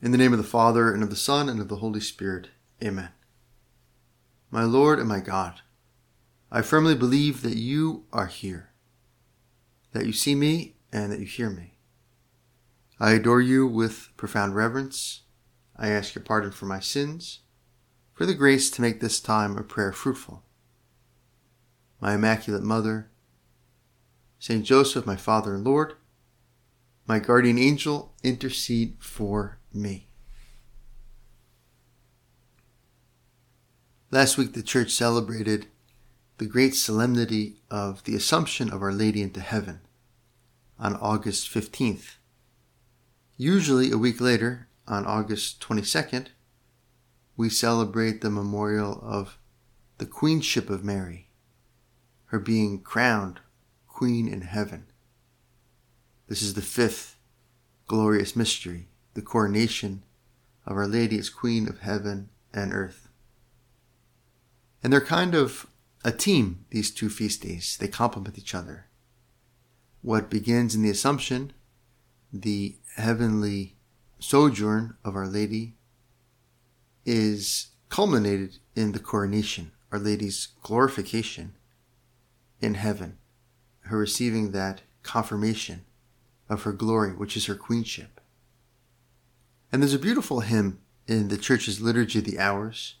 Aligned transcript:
In 0.00 0.12
the 0.12 0.18
name 0.18 0.32
of 0.32 0.38
the 0.38 0.44
Father, 0.44 0.94
and 0.94 1.02
of 1.02 1.10
the 1.10 1.16
Son, 1.16 1.48
and 1.48 1.58
of 1.58 1.66
the 1.66 1.76
Holy 1.76 1.98
Spirit. 1.98 2.50
Amen. 2.80 3.08
My 4.48 4.62
Lord 4.62 5.00
and 5.00 5.08
my 5.08 5.18
God, 5.18 5.60
I 6.52 6.62
firmly 6.62 6.94
believe 6.94 7.42
that 7.42 7.56
you 7.56 8.04
are 8.12 8.26
here, 8.26 8.70
that 9.92 10.06
you 10.06 10.12
see 10.12 10.36
me, 10.36 10.76
and 10.92 11.10
that 11.10 11.18
you 11.18 11.26
hear 11.26 11.50
me. 11.50 11.78
I 13.00 13.10
adore 13.12 13.40
you 13.40 13.66
with 13.66 14.10
profound 14.16 14.54
reverence. 14.54 15.22
I 15.76 15.88
ask 15.88 16.14
your 16.14 16.22
pardon 16.22 16.52
for 16.52 16.66
my 16.66 16.78
sins, 16.78 17.40
for 18.14 18.24
the 18.24 18.34
grace 18.34 18.70
to 18.70 18.80
make 18.80 19.00
this 19.00 19.18
time 19.18 19.58
of 19.58 19.66
prayer 19.66 19.92
fruitful. 19.92 20.44
My 22.00 22.14
Immaculate 22.14 22.62
Mother, 22.62 23.10
Saint 24.38 24.64
Joseph, 24.64 25.06
my 25.06 25.16
Father 25.16 25.56
and 25.56 25.64
Lord, 25.64 25.94
my 27.08 27.18
guardian 27.18 27.58
angel, 27.58 28.14
intercede 28.22 28.98
for 29.00 29.58
me. 29.78 30.08
Last 34.10 34.38
week, 34.38 34.54
the 34.54 34.62
church 34.62 34.90
celebrated 34.90 35.66
the 36.38 36.46
great 36.46 36.74
solemnity 36.74 37.60
of 37.70 38.04
the 38.04 38.14
Assumption 38.14 38.70
of 38.70 38.82
Our 38.82 38.92
Lady 38.92 39.22
into 39.22 39.40
heaven 39.40 39.80
on 40.78 40.94
August 40.96 41.52
15th. 41.52 42.16
Usually, 43.36 43.90
a 43.90 43.98
week 43.98 44.20
later, 44.20 44.68
on 44.86 45.04
August 45.04 45.60
22nd, 45.60 46.28
we 47.36 47.50
celebrate 47.50 48.20
the 48.20 48.30
memorial 48.30 48.98
of 49.02 49.38
the 49.98 50.06
Queenship 50.06 50.70
of 50.70 50.84
Mary, 50.84 51.28
her 52.26 52.38
being 52.38 52.80
crowned 52.80 53.40
Queen 53.86 54.26
in 54.28 54.42
heaven. 54.42 54.86
This 56.28 56.40
is 56.40 56.54
the 56.54 56.62
fifth 56.62 57.16
glorious 57.86 58.34
mystery 58.34 58.88
the 59.18 59.22
coronation 59.24 60.04
of 60.64 60.76
Our 60.76 60.86
Lady 60.86 61.18
as 61.18 61.28
Queen 61.28 61.68
of 61.68 61.80
Heaven 61.80 62.28
and 62.54 62.72
Earth. 62.72 63.08
And 64.80 64.92
they're 64.92 65.00
kind 65.00 65.34
of 65.34 65.66
a 66.04 66.12
team, 66.12 66.66
these 66.70 66.92
two 66.92 67.08
feast 67.08 67.42
days. 67.42 67.76
They 67.80 67.88
complement 67.88 68.38
each 68.38 68.54
other. 68.54 68.86
What 70.02 70.30
begins 70.30 70.76
in 70.76 70.82
the 70.82 70.90
Assumption, 70.90 71.52
the 72.32 72.76
heavenly 72.94 73.74
sojourn 74.20 74.96
of 75.04 75.16
Our 75.16 75.26
Lady, 75.26 75.74
is 77.04 77.70
culminated 77.88 78.58
in 78.76 78.92
the 78.92 79.00
coronation, 79.00 79.72
Our 79.90 79.98
Lady's 79.98 80.46
glorification 80.62 81.56
in 82.60 82.74
heaven, 82.74 83.18
her 83.80 83.98
receiving 83.98 84.52
that 84.52 84.82
confirmation 85.02 85.86
of 86.48 86.62
her 86.62 86.72
glory, 86.72 87.10
which 87.10 87.36
is 87.36 87.46
her 87.46 87.56
queenship. 87.56 88.17
And 89.70 89.82
there's 89.82 89.94
a 89.94 89.98
beautiful 89.98 90.40
hymn 90.40 90.80
in 91.06 91.28
the 91.28 91.36
church's 91.36 91.80
Liturgy 91.80 92.20
of 92.20 92.24
the 92.24 92.38
Hours, 92.38 92.96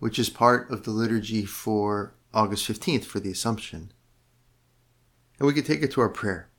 which 0.00 0.18
is 0.18 0.28
part 0.28 0.68
of 0.70 0.84
the 0.84 0.90
liturgy 0.90 1.44
for 1.44 2.14
August 2.32 2.66
15th 2.66 3.04
for 3.04 3.20
the 3.20 3.30
Assumption. 3.30 3.92
And 5.38 5.46
we 5.46 5.54
can 5.54 5.64
take 5.64 5.82
it 5.82 5.92
to 5.92 6.00
our 6.00 6.08
prayer. 6.08 6.50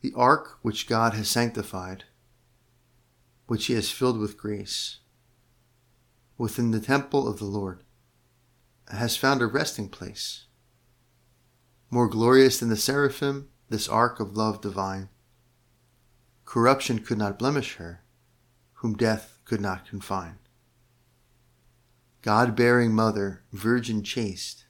The 0.00 0.12
ark 0.16 0.58
which 0.62 0.88
God 0.88 1.14
has 1.14 1.28
sanctified, 1.28 2.04
which 3.46 3.66
he 3.66 3.74
has 3.74 3.90
filled 3.90 4.18
with 4.18 4.36
grace, 4.36 4.98
within 6.36 6.72
the 6.72 6.80
temple 6.80 7.28
of 7.28 7.38
the 7.38 7.44
Lord, 7.44 7.82
has 8.88 9.16
found 9.16 9.42
a 9.42 9.46
resting 9.46 9.88
place. 9.88 10.46
More 11.90 12.08
glorious 12.08 12.58
than 12.58 12.68
the 12.68 12.76
seraphim, 12.76 13.48
this 13.68 13.88
ark 13.88 14.18
of 14.18 14.36
love 14.36 14.60
divine 14.60 15.08
Corruption 16.48 17.00
could 17.00 17.18
not 17.18 17.38
blemish 17.38 17.74
her, 17.74 18.00
whom 18.76 18.96
death 18.96 19.38
could 19.44 19.60
not 19.60 19.86
confine. 19.86 20.38
God 22.22 22.56
bearing 22.56 22.94
Mother, 22.94 23.42
Virgin 23.52 24.02
chaste, 24.02 24.64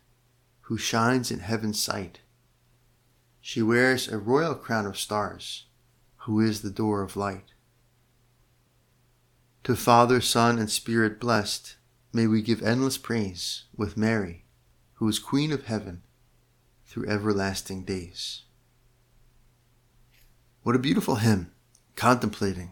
who 0.62 0.76
shines 0.76 1.30
in 1.30 1.38
heaven's 1.38 1.80
sight, 1.80 2.19
she 3.41 3.62
wears 3.62 4.08
a 4.08 4.19
royal 4.19 4.56
crown 4.56 4.86
of 4.86 4.98
stars, 4.98 5.66
who 6.22 6.41
is 6.41 6.62
the 6.62 6.70
door 6.70 7.00
of 7.00 7.16
light. 7.16 7.52
To 9.62 9.76
Father, 9.76 10.20
Son, 10.20 10.58
and 10.58 10.69
Spirit 10.69 11.20
blessed, 11.20 11.76
may 12.12 12.26
we 12.26 12.42
give 12.42 12.60
endless 12.60 12.98
praise 12.98 13.66
with 13.76 13.97
Mary, 13.97 14.47
who 14.94 15.06
is 15.06 15.20
Queen 15.20 15.52
of 15.52 15.66
heaven, 15.66 16.02
through 16.86 17.06
everlasting 17.06 17.84
days. 17.84 18.42
What 20.64 20.75
a 20.75 20.81
beautiful 20.81 21.14
hymn! 21.14 21.52
Contemplating 21.98 22.70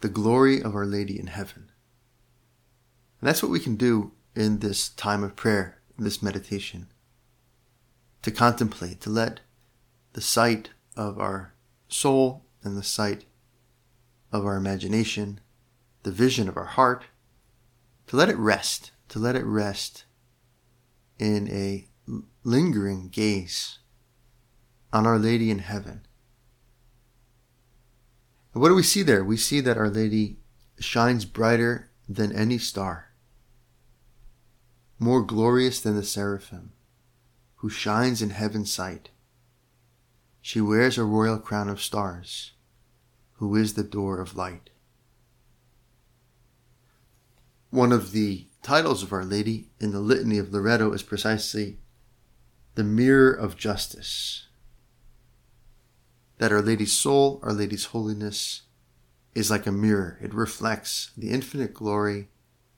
the 0.00 0.08
glory 0.08 0.60
of 0.60 0.74
Our 0.74 0.84
Lady 0.84 1.20
in 1.20 1.28
heaven. 1.28 1.70
And 3.20 3.28
that's 3.28 3.44
what 3.44 3.52
we 3.52 3.60
can 3.60 3.76
do 3.76 4.10
in 4.34 4.58
this 4.58 4.88
time 4.88 5.22
of 5.22 5.36
prayer, 5.36 5.78
in 5.96 6.02
this 6.02 6.20
meditation. 6.20 6.88
To 8.22 8.32
contemplate, 8.32 9.00
to 9.02 9.10
let 9.10 9.38
the 10.14 10.20
sight 10.20 10.70
of 10.96 11.20
our 11.20 11.54
soul 11.86 12.44
and 12.64 12.76
the 12.76 12.82
sight 12.82 13.24
of 14.32 14.44
our 14.44 14.56
imagination, 14.56 15.38
the 16.02 16.10
vision 16.10 16.48
of 16.48 16.56
our 16.56 16.64
heart, 16.64 17.04
to 18.08 18.16
let 18.16 18.28
it 18.28 18.36
rest, 18.36 18.90
to 19.10 19.20
let 19.20 19.36
it 19.36 19.44
rest 19.44 20.06
in 21.20 21.48
a 21.52 21.86
lingering 22.42 23.10
gaze 23.10 23.78
on 24.92 25.06
Our 25.06 25.20
Lady 25.20 25.52
in 25.52 25.60
heaven 25.60 26.07
and 28.52 28.62
what 28.62 28.68
do 28.68 28.74
we 28.74 28.82
see 28.82 29.02
there? 29.02 29.24
We 29.24 29.36
see 29.36 29.60
that 29.60 29.76
Our 29.76 29.90
Lady 29.90 30.38
shines 30.78 31.24
brighter 31.24 31.90
than 32.08 32.32
any 32.32 32.58
star, 32.58 33.12
more 34.98 35.22
glorious 35.22 35.80
than 35.80 35.96
the 35.96 36.04
seraphim, 36.04 36.72
who 37.56 37.68
shines 37.68 38.22
in 38.22 38.30
heaven's 38.30 38.72
sight. 38.72 39.10
She 40.40 40.60
wears 40.60 40.96
a 40.96 41.04
royal 41.04 41.38
crown 41.38 41.68
of 41.68 41.82
stars, 41.82 42.52
who 43.34 43.54
is 43.54 43.74
the 43.74 43.82
door 43.84 44.20
of 44.20 44.36
light. 44.36 44.70
One 47.70 47.92
of 47.92 48.12
the 48.12 48.46
titles 48.62 49.02
of 49.02 49.12
Our 49.12 49.24
Lady 49.24 49.70
in 49.78 49.92
the 49.92 50.00
Litany 50.00 50.38
of 50.38 50.52
Loretto 50.52 50.92
is 50.92 51.02
precisely 51.02 51.78
the 52.74 52.84
mirror 52.84 53.32
of 53.32 53.56
justice 53.56 54.47
that 56.38 56.52
Our 56.52 56.62
Lady's 56.62 56.92
soul, 56.92 57.40
Our 57.42 57.52
Lady's 57.52 57.86
holiness, 57.86 58.62
is 59.34 59.50
like 59.50 59.66
a 59.66 59.72
mirror. 59.72 60.18
It 60.22 60.34
reflects 60.34 61.10
the 61.16 61.30
infinite 61.30 61.74
glory 61.74 62.28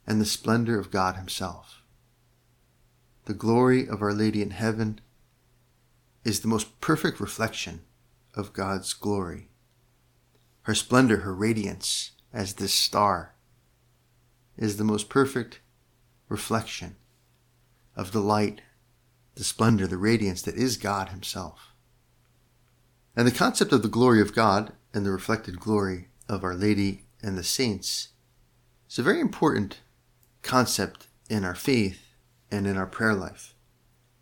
and 0.07 0.21
the 0.21 0.27
splendor 0.27 0.79
of 0.79 0.91
God 0.91 1.17
Himself. 1.17 1.83
The 3.27 3.35
glory 3.35 3.89
of 3.89 4.03
Our 4.03 4.13
Lady 4.13 4.43
in 4.43 4.51
heaven 4.51 5.01
is 6.25 6.41
the 6.41 6.49
most 6.49 6.81
perfect 6.81 7.21
reflection 7.21 7.83
of 8.35 8.53
God's 8.53 8.93
glory. 8.93 9.49
Her 10.63 10.75
splendor, 10.75 11.19
her 11.19 11.35
radiance 11.35 12.13
as 12.33 12.55
this 12.55 12.75
star, 12.75 13.35
is 14.57 14.77
the 14.77 14.85
most 14.85 15.09
perfect 15.09 15.61
reflection 16.29 16.97
of 17.97 18.13
the 18.13 18.21
light, 18.21 18.61
the 19.35 19.45
splendor, 19.45 19.87
the 19.87 19.97
radiance 19.97 20.43
that 20.43 20.55
is 20.55 20.77
God 20.77 21.09
Himself. 21.09 21.70
And 23.21 23.27
the 23.27 23.37
concept 23.37 23.71
of 23.75 23.83
the 23.83 23.89
glory 23.89 24.23
of 24.23 24.35
God 24.35 24.73
and 24.95 25.05
the 25.05 25.11
reflected 25.11 25.61
glory 25.61 26.09
of 26.27 26.43
Our 26.43 26.55
Lady 26.55 27.05
and 27.23 27.37
the 27.37 27.45
saints 27.45 28.09
is 28.89 28.99
a 28.99 29.03
very 29.03 29.21
important 29.21 29.81
concept 30.41 31.07
in 31.29 31.45
our 31.45 31.55
faith 31.55 32.15
and 32.51 32.67
in 32.67 32.79
our 32.79 32.87
prayer 32.87 33.13
life. 33.13 33.55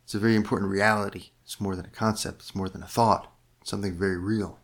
It's 0.02 0.16
a 0.16 0.18
very 0.18 0.34
important 0.34 0.72
reality. 0.72 1.26
It's 1.44 1.60
more 1.60 1.76
than 1.76 1.86
a 1.86 1.90
concept, 1.90 2.40
it's 2.40 2.56
more 2.56 2.68
than 2.68 2.82
a 2.82 2.88
thought, 2.88 3.32
it's 3.60 3.70
something 3.70 3.96
very 3.96 4.18
real. 4.18 4.58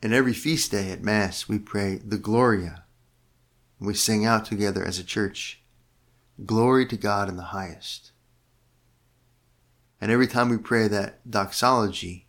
In 0.00 0.12
every 0.12 0.34
feast 0.34 0.70
day 0.70 0.92
at 0.92 1.02
Mass, 1.02 1.48
we 1.48 1.58
pray 1.58 1.96
the 1.96 2.16
Gloria. 2.16 2.84
We 3.80 3.94
sing 3.94 4.24
out 4.24 4.44
together 4.44 4.84
as 4.84 5.00
a 5.00 5.04
church, 5.04 5.62
Glory 6.46 6.86
to 6.86 6.96
God 6.96 7.28
in 7.28 7.34
the 7.34 7.50
highest. 7.50 8.12
And 10.00 10.12
every 10.12 10.26
time 10.26 10.48
we 10.48 10.58
pray 10.58 10.88
that 10.88 11.28
doxology, 11.28 12.26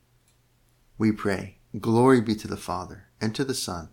we 0.97 1.11
pray, 1.11 1.57
Glory 1.79 2.19
be 2.19 2.33
to 2.35 2.47
the 2.47 2.57
Father, 2.57 3.09
and 3.21 3.35
to 3.35 3.45
the 3.45 3.53
Son, 3.53 3.89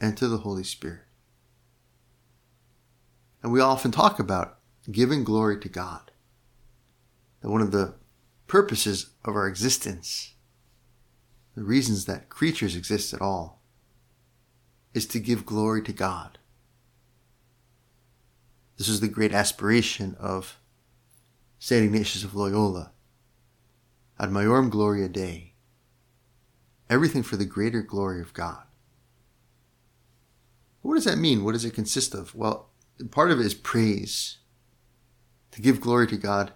and 0.00 0.16
to 0.16 0.26
the 0.26 0.38
Holy 0.38 0.64
Spirit. 0.64 1.02
And 3.40 3.52
we 3.52 3.60
often 3.60 3.92
talk 3.92 4.18
about 4.18 4.58
giving 4.90 5.22
glory 5.22 5.60
to 5.60 5.68
God. 5.68 6.10
That 7.40 7.50
one 7.50 7.60
of 7.60 7.70
the 7.70 7.94
purposes 8.48 9.10
of 9.24 9.36
our 9.36 9.46
existence, 9.46 10.34
the 11.54 11.62
reasons 11.62 12.06
that 12.06 12.28
creatures 12.28 12.74
exist 12.74 13.14
at 13.14 13.20
all, 13.20 13.62
is 14.92 15.06
to 15.06 15.20
give 15.20 15.46
glory 15.46 15.82
to 15.82 15.92
God. 15.92 16.38
This 18.76 18.88
is 18.88 19.00
the 19.00 19.08
great 19.08 19.32
aspiration 19.32 20.16
of 20.18 20.58
St. 21.58 21.84
Ignatius 21.84 22.22
of 22.22 22.34
Loyola, 22.34 22.92
ad 24.18 24.30
maiorem 24.30 24.70
gloria 24.70 25.08
Dei, 25.08 25.54
everything 26.88 27.22
for 27.22 27.36
the 27.36 27.44
greater 27.44 27.82
glory 27.82 28.20
of 28.20 28.32
God. 28.32 28.62
What 30.82 30.94
does 30.94 31.04
that 31.04 31.18
mean? 31.18 31.42
What 31.44 31.52
does 31.52 31.64
it 31.64 31.74
consist 31.74 32.14
of? 32.14 32.34
Well, 32.34 32.70
part 33.10 33.32
of 33.32 33.40
it 33.40 33.46
is 33.46 33.54
praise. 33.54 34.38
To 35.50 35.60
give 35.60 35.80
glory 35.80 36.06
to 36.08 36.16
God 36.16 36.52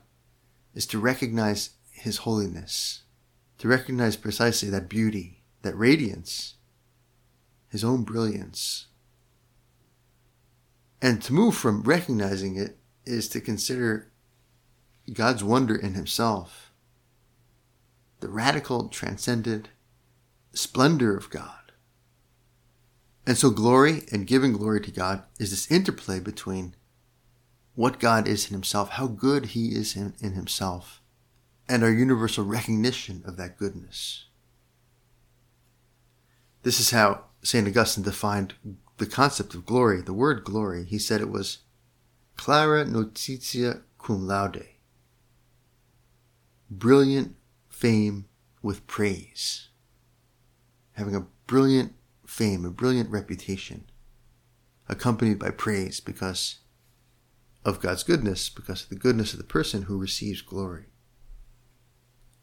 is 0.74 0.86
to 0.86 0.98
recognize 0.98 1.70
His 1.90 2.18
holiness, 2.18 3.02
to 3.58 3.66
recognize 3.66 4.16
precisely 4.16 4.70
that 4.70 4.88
beauty, 4.88 5.42
that 5.62 5.76
radiance, 5.76 6.54
His 7.68 7.82
own 7.82 8.04
brilliance. 8.04 8.86
And 11.00 11.20
to 11.22 11.32
move 11.32 11.56
from 11.56 11.82
recognizing 11.82 12.54
it 12.56 12.78
is 13.04 13.28
to 13.30 13.40
consider 13.40 14.11
God's 15.12 15.42
wonder 15.42 15.74
in 15.74 15.94
Himself, 15.94 16.72
the 18.20 18.28
radical, 18.28 18.88
transcendent 18.88 19.68
splendor 20.52 21.16
of 21.16 21.30
God. 21.30 21.72
And 23.26 23.36
so, 23.36 23.50
glory 23.50 24.02
and 24.12 24.26
giving 24.26 24.52
glory 24.52 24.80
to 24.80 24.90
God 24.90 25.22
is 25.38 25.50
this 25.50 25.70
interplay 25.70 26.20
between 26.20 26.74
what 27.74 28.00
God 28.00 28.28
is 28.28 28.48
in 28.48 28.52
Himself, 28.52 28.90
how 28.90 29.06
good 29.06 29.46
He 29.46 29.68
is 29.68 29.96
in, 29.96 30.14
in 30.20 30.32
Himself, 30.32 31.00
and 31.68 31.82
our 31.82 31.90
universal 31.90 32.44
recognition 32.44 33.22
of 33.24 33.36
that 33.36 33.58
goodness. 33.58 34.26
This 36.62 36.78
is 36.78 36.90
how 36.90 37.24
St. 37.42 37.66
Augustine 37.66 38.04
defined 38.04 38.54
the 38.98 39.06
concept 39.06 39.54
of 39.54 39.66
glory, 39.66 40.00
the 40.00 40.12
word 40.12 40.44
glory. 40.44 40.84
He 40.84 40.98
said 40.98 41.20
it 41.20 41.30
was 41.30 41.58
clara 42.36 42.84
notitia 42.84 43.82
cum 43.98 44.26
laude, 44.26 44.66
brilliant 46.78 47.36
fame 47.68 48.26
with 48.62 48.86
praise. 48.86 49.68
Having 50.92 51.16
a 51.16 51.26
brilliant 51.46 51.94
fame, 52.26 52.64
a 52.64 52.70
brilliant 52.70 53.10
reputation, 53.10 53.84
accompanied 54.88 55.38
by 55.38 55.50
praise 55.50 56.00
because 56.00 56.60
of 57.64 57.80
God's 57.80 58.02
goodness, 58.02 58.48
because 58.48 58.84
of 58.84 58.88
the 58.88 58.96
goodness 58.96 59.32
of 59.32 59.38
the 59.38 59.44
person 59.44 59.82
who 59.82 59.98
receives 59.98 60.42
glory. 60.42 60.86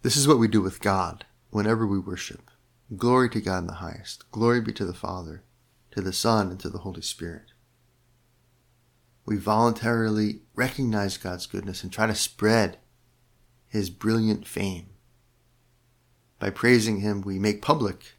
This 0.02 0.16
is 0.16 0.28
what 0.28 0.40
we 0.40 0.48
do 0.48 0.62
with 0.62 0.82
God 0.82 1.26
whenever 1.50 1.86
we 1.86 2.00
worship. 2.00 2.50
Glory 2.96 3.30
to 3.32 3.42
God 3.42 3.60
in 3.60 3.68
the 3.68 3.74
highest. 3.74 4.32
Glory 4.32 4.62
be 4.62 4.72
to 4.74 4.86
the 4.86 4.94
Father, 4.94 5.44
to 5.92 6.02
the 6.02 6.14
Son, 6.14 6.50
and 6.50 6.60
to 6.60 6.70
the 6.70 6.80
Holy 6.80 7.02
Spirit. 7.02 7.52
We 9.26 9.36
voluntarily 9.36 10.42
recognize 10.56 11.18
God's 11.18 11.46
goodness 11.46 11.84
and 11.84 11.92
try 11.92 12.08
to 12.08 12.16
spread 12.16 12.78
his 13.70 13.90
brilliant 13.90 14.48
fame. 14.48 14.88
By 16.40 16.50
praising 16.50 17.00
him, 17.00 17.22
we 17.22 17.40
make 17.40 17.62
public 17.62 18.16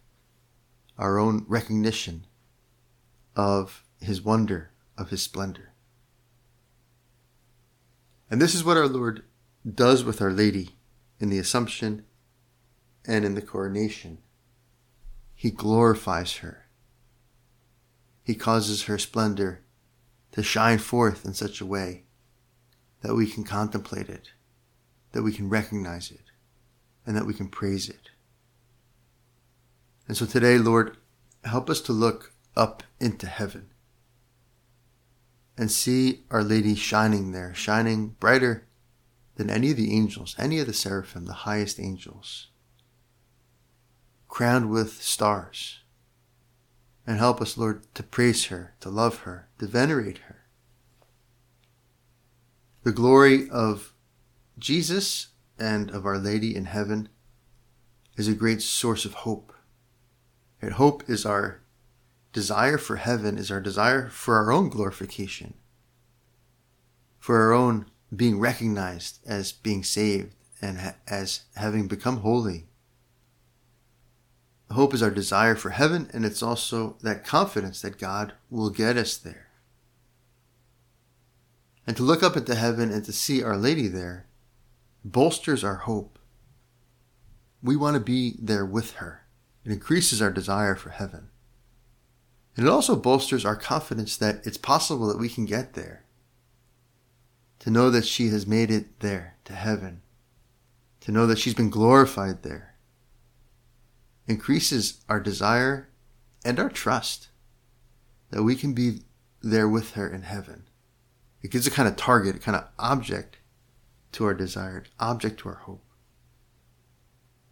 our 0.97 1.19
own 1.19 1.45
recognition 1.49 2.27
of 3.35 3.85
his 4.01 4.23
wonder, 4.23 4.71
of 4.97 5.11
his 5.11 5.23
splendor. 5.23 5.73
And 8.31 8.41
this 8.41 8.55
is 8.55 8.65
what 8.65 8.77
our 8.77 8.87
Lord 8.87 9.25
does 9.69 10.05
with 10.05 10.23
Our 10.23 10.31
Lady 10.31 10.77
in 11.19 11.31
the 11.31 11.39
Assumption 11.39 12.05
and 13.07 13.25
in 13.25 13.35
the 13.35 13.43
coronation. 13.43 14.19
He 15.35 15.51
glorifies 15.51 16.37
her. 16.37 16.67
He 18.23 18.35
causes 18.35 18.85
her 18.85 18.99
splendor 18.99 19.63
to 20.33 20.43
shine 20.43 20.79
forth 20.79 21.25
in 21.25 21.35
such 21.35 21.61
a 21.61 21.67
way 21.67 22.05
that 23.01 23.15
we 23.15 23.27
can 23.27 23.43
contemplate 23.43 24.09
it, 24.09 24.31
that 25.13 25.23
we 25.23 25.33
can 25.33 25.49
recognize 25.49 26.11
it, 26.11 26.31
and 27.07 27.17
that 27.17 27.27
we 27.27 27.35
can 27.35 27.49
praise 27.49 27.89
it. 27.89 28.11
And 30.07 30.17
so 30.17 30.27
today, 30.27 30.59
Lord, 30.59 30.97
help 31.45 31.71
us 31.71 31.81
to 31.83 31.93
look 31.93 32.33
up 32.57 32.83
into 32.99 33.27
heaven 33.27 33.71
and 35.57 35.71
see 35.71 36.25
Our 36.31 36.43
Lady 36.43 36.75
shining 36.75 37.33
there, 37.33 37.55
shining 37.55 38.17
brighter 38.21 38.67
than 39.37 39.51
any 39.51 39.71
of 39.71 39.77
the 39.77 39.95
angels, 39.95 40.35
any 40.39 40.59
of 40.59 40.67
the 40.67 40.73
seraphim, 40.73 41.27
the 41.27 41.33
highest 41.33 41.79
angels, 41.79 42.49
crowned 44.29 44.71
with 44.71 45.03
stars. 45.03 45.81
And 47.07 47.19
help 47.19 47.41
us, 47.41 47.57
Lord, 47.57 47.83
to 47.95 48.03
praise 48.03 48.47
her, 48.47 48.75
to 48.81 48.91
love 48.91 49.21
her, 49.21 49.49
to 49.59 49.67
venerate 49.67 50.19
her. 50.29 50.45
The 52.83 52.93
glory 52.93 53.49
of 53.51 53.95
Jesus 54.61 55.29
and 55.59 55.91
of 55.91 56.07
Our 56.07 56.19
Lady 56.19 56.55
in 56.55 56.67
heaven 56.67 57.09
is 58.17 58.29
a 58.29 58.35
great 58.35 58.61
source 58.61 59.05
of 59.05 59.15
hope 59.15 59.55
and 60.61 60.75
hope 60.75 61.09
is 61.09 61.25
our 61.25 61.63
desire 62.33 62.79
for 62.79 62.97
heaven, 62.97 63.39
is 63.39 63.51
our 63.51 63.61
desire 63.61 64.09
for 64.09 64.37
our 64.37 64.53
own 64.53 64.69
glorification, 64.69 65.55
for 67.19 67.41
our 67.41 67.53
own 67.53 67.87
being 68.15 68.39
recognized 68.39 69.19
as 69.27 69.53
being 69.53 69.83
saved 69.83 70.35
and 70.61 70.81
ha- 70.81 70.97
as 71.09 71.43
having 71.57 71.89
become 71.89 72.19
holy. 72.19 72.67
Hope 74.71 74.95
is 74.95 75.03
our 75.03 75.11
desire 75.11 75.57
for 75.57 75.71
heaven, 75.71 76.09
and 76.13 76.25
it's 76.25 76.43
also 76.43 76.97
that 77.03 77.25
confidence 77.25 77.81
that 77.83 77.99
God 77.99 78.35
will 78.51 78.71
get 78.71 78.97
us 78.97 79.17
there. 79.17 79.49
And 81.87 81.97
to 81.97 82.05
look 82.05 82.23
up 82.23 82.37
into 82.37 82.55
heaven 82.55 82.93
and 82.93 83.05
to 83.05 83.13
see 83.13 83.43
Our 83.43 83.57
Lady 83.57 83.89
there 83.89 84.27
bolsters 85.05 85.65
our 85.65 85.77
hope. 85.77 86.19
We 87.63 87.77
want 87.77 87.95
to 87.95 88.01
be 88.01 88.35
there 88.39 88.65
with 88.65 88.95
her. 88.95 89.27
It 89.65 89.73
increases 89.73 90.23
our 90.23 90.31
desire 90.31 90.75
for 90.75 90.91
heaven. 90.91 91.29
And 92.57 92.67
it 92.67 92.71
also 92.71 92.97
bolsters 92.97 93.45
our 93.45 93.57
confidence 93.57 94.17
that 94.17 94.47
it's 94.47 94.57
possible 94.57 95.07
that 95.09 95.19
we 95.19 95.29
can 95.29 95.45
get 95.47 95.75
there. 95.75 96.05
To 97.61 97.71
know 97.71 97.91
that 97.91 98.07
she 98.07 98.29
has 98.29 98.47
made 98.47 98.71
it 98.71 99.01
there 99.01 99.37
to 99.45 99.53
heaven. 99.53 100.03
To 101.03 101.13
know 101.13 101.27
that 101.27 101.39
she's 101.39 101.55
been 101.55 101.71
glorified 101.71 102.43
there. 102.43 102.77
Increases 104.27 105.05
our 105.09 105.21
desire 105.21 105.91
and 106.45 106.59
our 106.59 106.71
trust 106.71 107.29
that 108.31 108.43
we 108.43 108.57
can 108.57 108.73
be 108.73 109.01
there 109.43 109.69
with 109.69 109.93
her 109.93 110.09
in 110.09 110.23
heaven. 110.23 110.65
It 111.43 111.51
gives 111.51 111.67
a 111.67 111.71
kind 111.71 111.89
of 111.89 111.97
target, 111.97 112.37
a 112.37 112.39
kind 112.39 112.57
of 112.57 112.69
object 112.79 113.39
to 114.13 114.25
our 114.25 114.35
desired, 114.35 114.89
object 114.99 115.41
to 115.41 115.49
our 115.51 115.57
hope. 115.57 115.85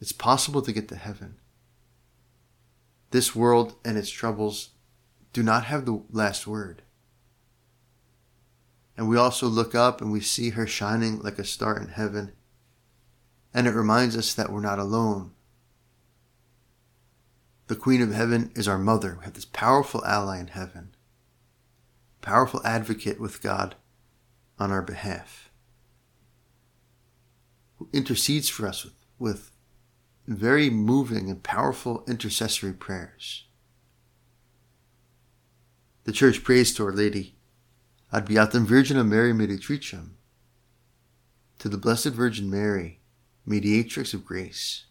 It's 0.00 0.12
possible 0.12 0.62
to 0.62 0.72
get 0.72 0.88
to 0.88 0.96
heaven. 0.96 1.36
This 3.10 3.34
world 3.34 3.74
and 3.84 3.96
its 3.96 4.10
troubles 4.10 4.70
do 5.32 5.42
not 5.42 5.64
have 5.64 5.86
the 5.86 6.02
last 6.10 6.46
word. 6.46 6.82
And 8.96 9.08
we 9.08 9.16
also 9.16 9.46
look 9.46 9.74
up 9.74 10.00
and 10.00 10.10
we 10.10 10.20
see 10.20 10.50
her 10.50 10.66
shining 10.66 11.20
like 11.20 11.38
a 11.38 11.44
star 11.44 11.78
in 11.80 11.88
heaven. 11.88 12.32
And 13.54 13.66
it 13.66 13.72
reminds 13.72 14.16
us 14.16 14.34
that 14.34 14.50
we're 14.50 14.60
not 14.60 14.78
alone. 14.78 15.32
The 17.68 17.76
Queen 17.76 18.02
of 18.02 18.12
Heaven 18.12 18.50
is 18.54 18.66
our 18.66 18.78
mother. 18.78 19.16
We 19.18 19.24
have 19.24 19.34
this 19.34 19.44
powerful 19.44 20.04
ally 20.04 20.40
in 20.40 20.48
heaven, 20.48 20.94
powerful 22.22 22.60
advocate 22.64 23.20
with 23.20 23.42
God 23.42 23.76
on 24.58 24.72
our 24.72 24.82
behalf, 24.82 25.47
who 27.78 27.88
intercedes 27.92 28.48
for 28.48 28.66
us 28.66 28.84
with, 28.84 28.94
with 29.18 29.50
very 30.26 30.68
moving 30.68 31.30
and 31.30 31.42
powerful 31.42 32.04
intercessory 32.06 32.72
prayers. 32.72 33.46
The 36.04 36.12
Church 36.12 36.44
prays 36.44 36.74
to 36.74 36.84
Our 36.84 36.92
Lady, 36.92 37.36
Ad 38.12 38.26
Beatam 38.26 38.66
Virginem 38.66 39.08
Mary 39.08 39.32
Mediatricem, 39.32 40.10
to 41.58 41.68
the 41.68 41.78
Blessed 41.78 42.08
Virgin 42.08 42.50
Mary, 42.50 43.00
Mediatrix 43.46 44.14
of 44.14 44.24
Grace. 44.24 44.84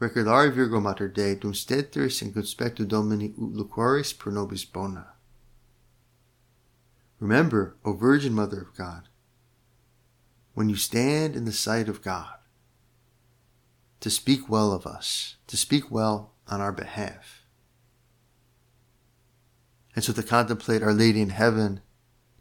Recordare 0.00 0.52
Virgo 0.52 0.80
Mater 0.80 1.08
Dei, 1.08 1.34
dum 1.34 1.52
steteris 1.52 2.22
in 2.22 2.32
conspectu 2.32 2.86
Domini 2.86 3.34
ut 3.36 3.52
loquaris 3.52 4.16
pro 4.16 4.32
nobis 4.32 4.64
bona. 4.64 5.06
Remember, 7.18 7.76
O 7.84 7.94
Virgin 7.94 8.32
Mother 8.32 8.60
of 8.60 8.76
God, 8.76 9.08
when 10.58 10.68
you 10.68 10.74
stand 10.74 11.36
in 11.36 11.44
the 11.44 11.52
sight 11.52 11.88
of 11.88 12.02
God, 12.02 12.34
to 14.00 14.10
speak 14.10 14.48
well 14.48 14.72
of 14.72 14.88
us, 14.88 15.36
to 15.46 15.56
speak 15.56 15.88
well 15.88 16.32
on 16.48 16.60
our 16.60 16.72
behalf. 16.72 17.44
And 19.94 20.02
so 20.02 20.12
to 20.12 20.22
contemplate 20.24 20.82
Our 20.82 20.92
Lady 20.92 21.20
in 21.20 21.28
heaven, 21.28 21.80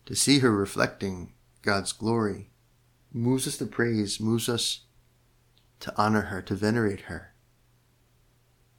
to 0.07 0.15
see 0.15 0.39
her 0.39 0.49
reflecting 0.49 1.33
God's 1.61 1.91
glory, 1.91 2.49
moves 3.13 3.47
us 3.47 3.57
to 3.57 3.67
praise, 3.67 4.19
moves 4.19 4.49
us 4.49 4.85
to 5.81 5.93
honor 5.95 6.21
her, 6.21 6.41
to 6.41 6.55
venerate 6.55 7.01
her. 7.01 7.35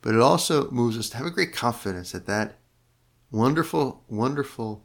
But 0.01 0.17
it 0.17 0.21
also 0.21 0.69
moves 0.73 0.99
us 0.99 1.11
to 1.11 1.17
have 1.17 1.27
a 1.27 1.31
great 1.31 1.53
confidence 1.53 2.11
that 2.11 2.27
that 2.27 2.59
wonderful, 3.31 4.03
wonderful 4.09 4.85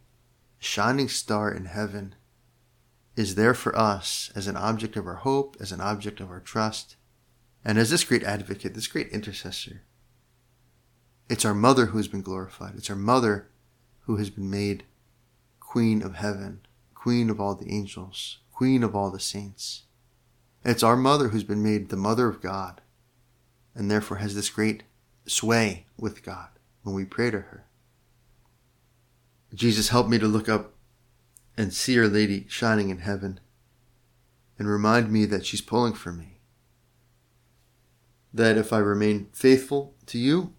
shining 0.60 1.10
star 1.10 1.52
in 1.52 1.66
heaven 1.66 2.14
is 3.16 3.36
there 3.36 3.54
for 3.54 3.78
us 3.78 4.32
as 4.36 4.48
an 4.48 4.58
object 4.58 4.96
of 4.96 5.06
our 5.06 5.16
hope, 5.16 5.56
as 5.60 5.72
an 5.72 5.82
object 5.82 6.20
of 6.20 6.30
our 6.30 6.40
trust, 6.40 6.96
and 7.64 7.78
as 7.78 7.90
this 7.90 8.04
great 8.04 8.24
advocate, 8.24 8.74
this 8.74 8.88
great 8.88 9.10
intercessor. 9.10 9.82
It's 11.30 11.46
our 11.46 11.54
mother 11.54 11.88
who 11.88 11.98
has 11.98 12.08
been 12.08 12.22
glorified. 12.22 12.76
It's 12.76 12.90
our 12.90 12.96
mother 12.96 13.50
who 14.02 14.18
has 14.18 14.30
been 14.30 14.50
made 14.50 14.84
Queen 15.60 16.02
of 16.02 16.16
heaven, 16.16 16.62
Queen 16.94 17.30
of 17.30 17.40
all 17.40 17.56
the 17.56 17.72
angels, 17.72 18.40
Queen 18.52 18.84
of 18.84 18.96
all 18.96 19.10
the 19.10 19.20
saints. 19.20 19.84
It's 20.66 20.84
our 20.84 20.96
mother 20.96 21.30
who's 21.30 21.44
been 21.44 21.64
made 21.64 21.90
the 21.90 21.98
mother 21.98 22.28
of 22.28 22.42
God, 22.42 22.82
and 23.76 23.90
therefore 23.90 24.18
has 24.18 24.36
this 24.36 24.50
great 24.50 24.84
sway 25.26 25.86
with 25.98 26.24
God 26.24 26.50
when 26.84 26.96
we 26.96 27.06
pray 27.06 27.32
to 27.32 27.40
her. 27.40 27.66
Jesus, 29.54 29.90
help 29.90 30.08
me 30.08 30.18
to 30.20 30.28
look 30.28 30.50
up 30.50 30.73
and 31.58 31.74
see 31.74 31.98
Our 32.00 32.08
Lady 32.08 32.46
shining 32.50 32.90
in 32.90 33.00
heaven 33.00 33.40
and 34.58 34.68
remind 34.68 35.12
me 35.12 35.26
that 35.26 35.46
she's 35.46 35.62
pulling 35.62 35.94
for 35.94 36.12
me. 36.12 36.40
That 38.34 38.58
if 38.58 38.74
I 38.74 38.80
remain 38.80 39.30
faithful 39.34 39.96
to 40.08 40.18
you, 40.18 40.54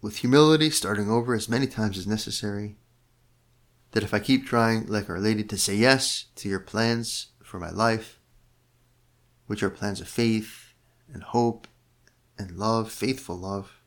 with 0.00 0.18
humility, 0.18 0.70
starting 0.70 1.10
over 1.10 1.34
as 1.34 1.48
many 1.48 1.66
times 1.66 1.98
as 1.98 2.06
necessary, 2.06 2.76
that 3.90 4.04
if 4.04 4.14
I 4.14 4.20
keep 4.20 4.46
trying, 4.46 4.86
like 4.86 5.10
Our 5.10 5.18
Lady, 5.18 5.42
to 5.42 5.58
say 5.58 5.74
yes 5.74 6.26
to 6.36 6.48
your 6.48 6.60
plans 6.60 7.28
for 7.42 7.58
my 7.58 7.70
life, 7.70 8.20
which 9.46 9.62
are 9.62 9.70
plans 9.70 10.00
of 10.00 10.08
faith 10.08 10.74
and 11.12 11.22
hope 11.22 11.66
and 12.38 12.52
love, 12.52 12.92
faithful 12.92 13.36
love, 13.36 13.80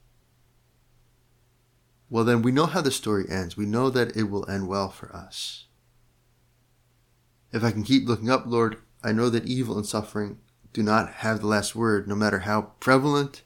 well, 2.10 2.26
then 2.26 2.42
we 2.42 2.52
know 2.52 2.66
how 2.66 2.82
the 2.82 2.92
story 2.92 3.26
ends. 3.30 3.56
We 3.56 3.68
know 3.68 3.90
that 3.92 4.18
it 4.18 4.24
will 4.24 4.50
end 4.50 4.68
well 4.68 4.90
for 4.90 5.16
us. 5.16 5.68
If 7.52 7.64
I 7.64 7.72
can 7.72 7.84
keep 7.84 8.08
looking 8.08 8.30
up, 8.30 8.46
Lord, 8.46 8.78
I 9.04 9.12
know 9.12 9.30
that 9.30 9.46
evil 9.46 9.78
and 9.78 9.86
suffering 9.86 10.40
do 10.74 10.84
not 10.84 11.14
have 11.16 11.40
the 11.40 11.48
last 11.48 11.76
word, 11.76 12.08
no 12.08 12.16
matter 12.16 12.40
how 12.40 12.74
prevalent 12.80 13.44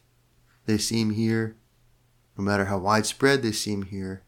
they 0.66 0.78
seem 0.78 1.12
here, 1.12 1.56
no 2.38 2.44
matter 2.44 2.66
how 2.66 2.78
widespread 2.78 3.42
they 3.42 3.52
seem 3.52 3.84
here, 3.84 4.24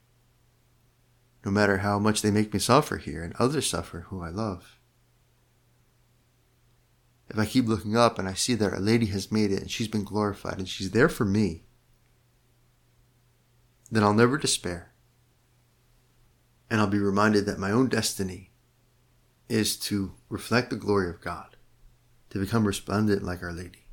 no 1.44 1.52
matter 1.52 1.78
how 1.78 2.00
much 2.00 2.22
they 2.22 2.32
make 2.32 2.54
me 2.54 2.60
suffer 2.60 2.98
here 2.98 3.24
and 3.24 3.36
others 3.38 3.70
suffer 3.70 4.02
who 4.10 4.22
I 4.22 4.30
love. 4.30 4.80
If 7.30 7.40
I 7.40 7.46
keep 7.46 7.68
looking 7.68 7.98
up 7.98 8.18
and 8.18 8.28
I 8.28 8.34
see 8.34 8.54
that 8.56 8.72
Our 8.72 8.80
Lady 8.80 9.08
has 9.08 9.32
made 9.32 9.52
it 9.52 9.62
and 9.62 9.72
she's 9.72 9.88
been 9.88 10.04
glorified 10.04 10.58
and 10.58 10.70
she's 10.70 10.92
there 10.92 11.10
for 11.10 11.26
me, 11.26 11.64
then 13.92 14.04
I'll 14.04 14.14
never 14.14 14.38
despair. 14.38 14.94
And 16.70 16.80
I'll 16.80 16.88
be 16.88 17.00
reminded 17.00 17.46
that 17.46 17.60
my 17.60 17.72
own 17.72 17.90
destiny 17.90 18.52
is 19.48 19.78
to 19.78 20.14
reflect 20.30 20.70
the 20.70 20.76
glory 20.76 21.10
of 21.10 21.22
God, 21.22 21.58
to 22.30 22.40
become 22.40 22.66
resplendent 22.66 23.24
like 23.24 23.44
Our 23.44 23.54
Lady. 23.54 23.86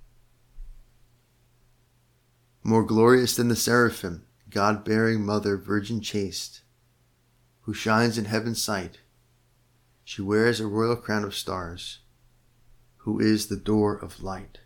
More 2.63 2.85
glorious 2.85 3.37
than 3.37 3.49
the 3.49 3.57
seraphim, 3.57 4.25
God 4.49 4.85
bearing 4.85 5.25
Mother, 5.25 5.57
Virgin 5.57 6.01
chaste, 6.01 6.63
who 7.63 7.75
shines 7.75 8.19
in 8.19 8.27
heaven's 8.27 8.63
sight, 8.63 8.99
she 10.05 10.23
wears 10.23 10.61
a 10.61 10.67
royal 10.67 10.97
crown 10.97 11.25
of 11.25 11.35
stars, 11.35 12.01
who 12.99 13.19
is 13.21 13.47
the 13.47 13.57
door 13.57 13.97
of 13.97 14.23
light. 14.23 14.59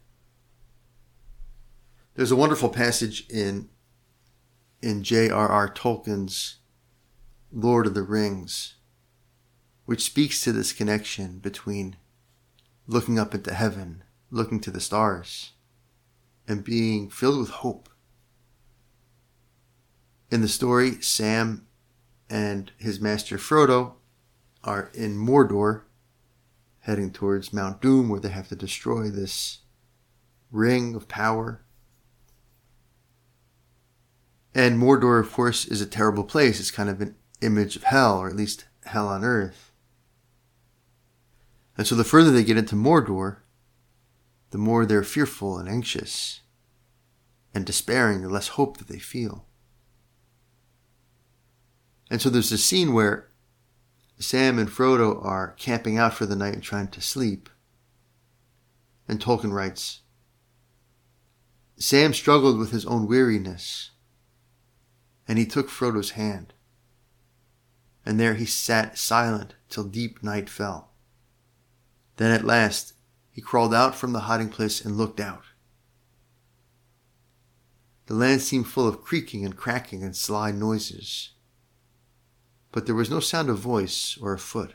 There's 2.15 2.31
a 2.31 2.37
wonderful 2.37 2.71
passage 2.71 3.27
in 3.29 3.69
in 4.83 5.03
J.R.R. 5.03 5.69
Tolkien's 5.69 6.57
Lord 7.53 7.87
of 7.87 7.95
the 7.95 8.03
Rings, 8.03 8.76
which 9.87 10.05
speaks 10.05 10.43
to 10.43 10.53
this 10.53 10.73
connection 10.73 11.39
between 11.39 11.97
looking 12.87 13.19
up 13.19 13.35
into 13.35 13.55
heaven, 13.55 14.05
looking 14.31 14.61
to 14.61 14.71
the 14.71 14.81
stars, 14.81 15.53
and 16.47 16.63
being 16.63 17.09
filled 17.09 17.39
with 17.39 17.51
hope. 17.51 17.89
In 20.31 20.43
the 20.43 20.49
story, 20.49 21.01
Sam 21.01 21.67
and 22.29 22.71
his 22.79 23.01
master 23.01 23.39
Frodo 23.39 23.95
are 24.63 24.91
in 24.93 25.17
Mordor, 25.17 25.83
heading 26.81 27.11
towards 27.11 27.53
Mount 27.53 27.81
Doom, 27.81 28.09
where 28.09 28.21
they 28.21 28.29
have 28.29 28.49
to 28.49 28.57
destroy 28.57 29.09
this 29.09 29.59
ring 30.51 30.95
of 30.95 31.09
power 31.09 31.63
and 34.57 34.81
Mordor, 34.81 35.21
of 35.21 35.31
course, 35.31 35.67
is 35.67 35.83
a 35.83 35.87
terrible 35.87 36.25
place. 36.25 36.59
It's 36.59 36.71
kind 36.71 36.89
of 36.89 37.03
an 37.03 37.15
image 37.43 37.77
of 37.77 37.83
hell, 37.83 38.19
or 38.19 38.27
at 38.27 38.37
least 38.37 38.65
hell 38.87 39.07
on 39.07 39.23
earth. 39.23 39.66
And 41.77 41.87
so 41.87 41.95
the 41.95 42.05
further 42.05 42.31
they 42.31 42.45
get 42.45 42.57
into 42.57 42.75
Mordor, 42.75 43.39
the 44.51 44.59
more 44.59 44.87
they're 44.87 45.03
fearful 45.03 45.59
and 45.59 45.69
anxious 45.69 46.41
and 47.55 47.65
despairing, 47.67 48.23
the 48.23 48.29
less 48.29 48.49
hope 48.49 48.79
that 48.79 48.89
they 48.89 48.99
feel. 48.99 49.47
And 52.11 52.23
so 52.23 52.31
there's 52.31 52.53
a 52.53 52.59
scene 52.59 52.93
where 52.93 53.29
Sam 54.19 54.59
and 54.59 54.69
Frodo 54.69 55.23
are 55.25 55.55
camping 55.59 55.99
out 55.99 56.15
for 56.15 56.25
the 56.25 56.37
night 56.37 56.55
and 56.55 56.63
trying 56.63 56.89
to 56.89 57.01
sleep. 57.01 57.51
And 59.09 59.21
Tolkien 59.21 59.53
writes 59.53 60.01
Sam 61.79 62.15
struggled 62.15 62.59
with 62.59 62.71
his 62.71 62.87
own 62.87 63.07
weariness 63.07 63.91
and 65.29 65.39
he 65.39 65.47
took 65.47 65.69
Frodo's 65.69 66.13
hand. 66.13 66.55
And 68.05 68.21
there 68.21 68.35
he 68.35 68.47
sat 68.47 68.97
silent 68.97 69.55
till 69.69 69.85
deep 69.85 70.23
night 70.23 70.49
fell. 70.49 70.86
Then 72.17 72.33
at 72.33 72.45
last 72.45 72.95
he 73.31 73.41
crawled 73.41 73.75
out 73.75 73.95
from 73.95 74.13
the 74.13 74.21
hiding 74.21 74.49
place 74.49 74.85
and 74.85 74.97
looked 74.97 75.21
out. 75.21 75.45
The 78.07 78.15
land 78.15 78.41
seemed 78.41 78.69
full 78.69 78.87
of 78.87 79.03
creaking 79.03 79.45
and 79.45 79.57
cracking 79.57 80.03
and 80.03 80.17
sly 80.17 80.53
noises, 80.53 81.31
but 82.73 82.87
there 82.87 82.95
was 82.95 83.11
no 83.11 83.21
sound 83.21 83.51
of 83.51 83.59
voice 83.59 84.17
or 84.21 84.33
of 84.33 84.41
foot. 84.41 84.75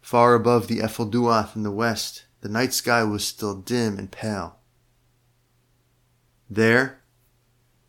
Far 0.00 0.34
above 0.34 0.68
the 0.68 0.78
Ephel 0.78 1.56
in 1.56 1.64
the 1.64 1.70
west, 1.70 2.24
the 2.40 2.48
night 2.48 2.72
sky 2.72 3.02
was 3.02 3.26
still 3.26 3.54
dim 3.56 3.98
and 3.98 4.10
pale. 4.10 4.60
There, 6.48 7.02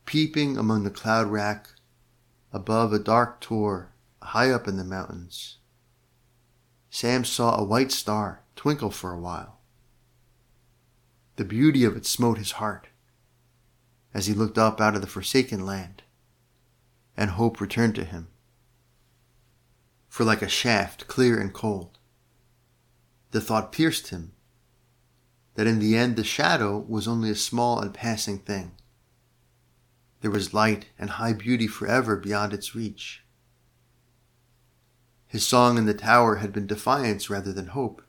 peeping 0.05 0.57
among 0.57 0.83
the 0.83 0.89
cloud 0.89 1.27
rack 1.27 1.69
above 2.51 2.91
a 2.91 2.99
dark 2.99 3.39
tor 3.39 3.93
high 4.21 4.49
up 4.49 4.67
in 4.67 4.75
the 4.75 4.83
mountains. 4.83 5.58
Sam 6.89 7.23
saw 7.23 7.55
a 7.55 7.63
white 7.63 7.91
star 7.91 8.41
twinkle 8.55 8.91
for 8.91 9.13
a 9.13 9.19
while. 9.19 9.59
The 11.35 11.45
beauty 11.45 11.83
of 11.83 11.95
it 11.95 12.05
smote 12.05 12.37
his 12.37 12.53
heart 12.53 12.87
as 14.13 14.25
he 14.27 14.33
looked 14.33 14.57
up 14.57 14.81
out 14.81 14.95
of 14.95 15.01
the 15.01 15.07
forsaken 15.07 15.65
land, 15.65 16.01
and 17.15 17.31
hope 17.31 17.61
returned 17.61 17.95
to 17.95 18.03
him. 18.03 18.27
For 20.07 20.23
like 20.23 20.41
a 20.41 20.49
shaft, 20.49 21.07
clear 21.07 21.39
and 21.39 21.53
cold, 21.53 21.99
the 23.31 23.39
thought 23.39 23.71
pierced 23.71 24.07
him 24.07 24.31
that 25.53 25.67
in 25.67 25.79
the 25.79 25.95
end 25.95 26.15
the 26.15 26.23
shadow 26.23 26.79
was 26.79 27.07
only 27.07 27.29
a 27.29 27.35
small 27.35 27.79
and 27.79 27.93
passing 27.93 28.39
thing 28.39 28.71
there 30.21 30.31
was 30.31 30.53
light 30.53 30.87
and 30.97 31.11
high 31.11 31.33
beauty 31.33 31.67
forever 31.67 32.17
beyond 32.17 32.53
its 32.53 32.75
reach. 32.75 33.23
His 35.29 35.45
song 35.45 35.77
in 35.77 35.85
the 35.85 35.93
tower 35.93 36.37
had 36.37 36.51
been 36.51 36.65
defiance 36.65 37.29
rather 37.29 37.53
than 37.53 37.67
hope, 37.67 38.01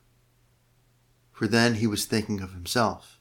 for 1.30 1.46
then 1.46 1.74
he 1.74 1.86
was 1.86 2.06
thinking 2.06 2.40
of 2.40 2.54
himself. 2.54 3.20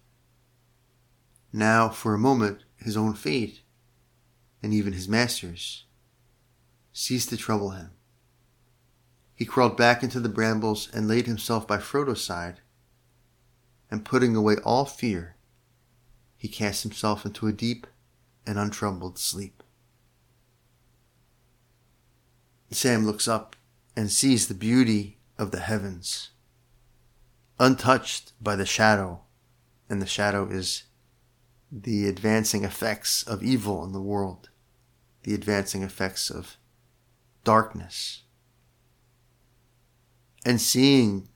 Now, 1.52 1.90
for 1.90 2.14
a 2.14 2.18
moment, 2.18 2.64
his 2.78 2.96
own 2.96 3.14
fate, 3.14 3.60
and 4.64 4.74
even 4.74 4.94
his 4.94 5.10
master's, 5.10 5.84
ceased 6.94 7.28
to 7.30 7.38
trouble 7.38 7.72
him. 7.72 7.90
He 9.36 9.44
crawled 9.44 9.76
back 9.76 10.02
into 10.02 10.22
the 10.22 10.30
brambles 10.30 10.90
and 10.94 11.10
laid 11.10 11.28
himself 11.28 11.68
by 11.68 11.80
Frodo's 11.80 12.24
side, 12.24 12.62
and 13.92 14.06
putting 14.06 14.34
away 14.34 14.56
all 14.64 14.86
fear, 14.86 15.36
he 16.38 16.48
cast 16.48 16.84
himself 16.84 17.26
into 17.26 17.48
a 17.48 17.52
deep 17.52 17.86
and 18.48 18.58
untroubled 18.58 19.20
sleep. 19.20 19.62
Sam 22.72 23.06
looks 23.06 23.28
up 23.28 23.58
and 24.00 24.10
sees 24.10 24.48
the 24.48 24.54
beauty 24.54 25.18
of 25.38 25.52
the 25.52 25.60
heavens, 25.60 26.30
untouched 27.60 28.32
by 28.42 28.56
the 28.56 28.66
shadow, 28.66 29.20
and 29.90 30.02
the 30.02 30.08
shadow 30.08 30.48
is 30.50 30.84
the 31.70 32.08
advancing 32.08 32.64
effects 32.64 33.24
of 33.24 33.44
evil 33.44 33.84
in 33.84 33.92
the 33.92 34.00
world, 34.00 34.52
the 35.24 35.34
advancing 35.34 35.84
effects 35.84 36.30
of 36.30 36.56
darkness. 37.44 38.24
And 40.46 40.62
seeing 40.62 41.28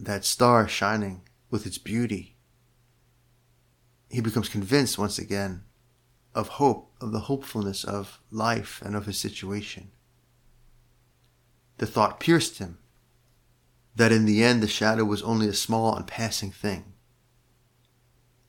that 0.00 0.24
star 0.24 0.66
shining 0.66 1.22
with 1.50 1.66
its 1.66 1.78
beauty, 1.78 2.34
he 4.10 4.20
becomes 4.20 4.48
convinced 4.48 4.98
once 4.98 5.20
again 5.20 5.62
of 6.34 6.48
hope, 6.48 6.90
of 7.00 7.12
the 7.12 7.20
hopefulness 7.30 7.84
of 7.84 8.20
life 8.32 8.82
and 8.84 8.96
of 8.96 9.06
his 9.06 9.20
situation. 9.20 9.92
The 11.78 11.86
thought 11.86 12.20
pierced 12.20 12.58
him 12.58 12.78
that 13.96 14.12
in 14.12 14.26
the 14.26 14.44
end 14.44 14.62
the 14.62 14.68
shadow 14.68 15.04
was 15.04 15.22
only 15.22 15.48
a 15.48 15.54
small 15.54 15.96
and 15.96 16.06
passing 16.06 16.52
thing. 16.52 16.94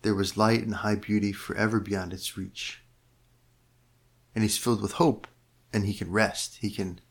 there 0.02 0.16
was 0.16 0.38
light 0.38 0.64
and 0.64 0.76
high 0.76 0.96
beauty 0.96 1.32
forever 1.34 1.80
beyond 1.80 2.14
its 2.14 2.38
reach. 2.38 2.84
And 4.34 4.44
he's 4.44 4.58
filled 4.58 4.82
with 4.82 4.94
hope 4.94 5.28
and 5.74 5.86
he 5.86 5.94
can 5.94 6.12
rest. 6.12 6.58
He 6.62 6.72
can 6.72 7.02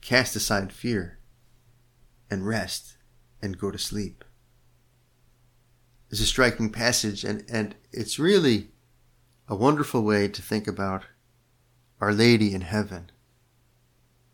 cast 0.00 0.34
aside 0.34 0.72
fear 0.72 1.18
and 2.30 2.46
rest 2.46 2.96
and 3.40 3.58
go 3.58 3.70
to 3.70 3.78
sleep. 3.78 4.24
It's 6.10 6.20
a 6.20 6.26
striking 6.26 6.70
passage 6.70 7.22
and, 7.22 7.44
and 7.48 7.76
it's 7.92 8.18
really 8.18 8.70
a 9.46 9.54
wonderful 9.54 10.02
way 10.02 10.28
to 10.28 10.42
think 10.42 10.66
about 10.66 11.04
Our 12.00 12.12
Lady 12.12 12.52
in 12.52 12.62
heaven, 12.62 13.10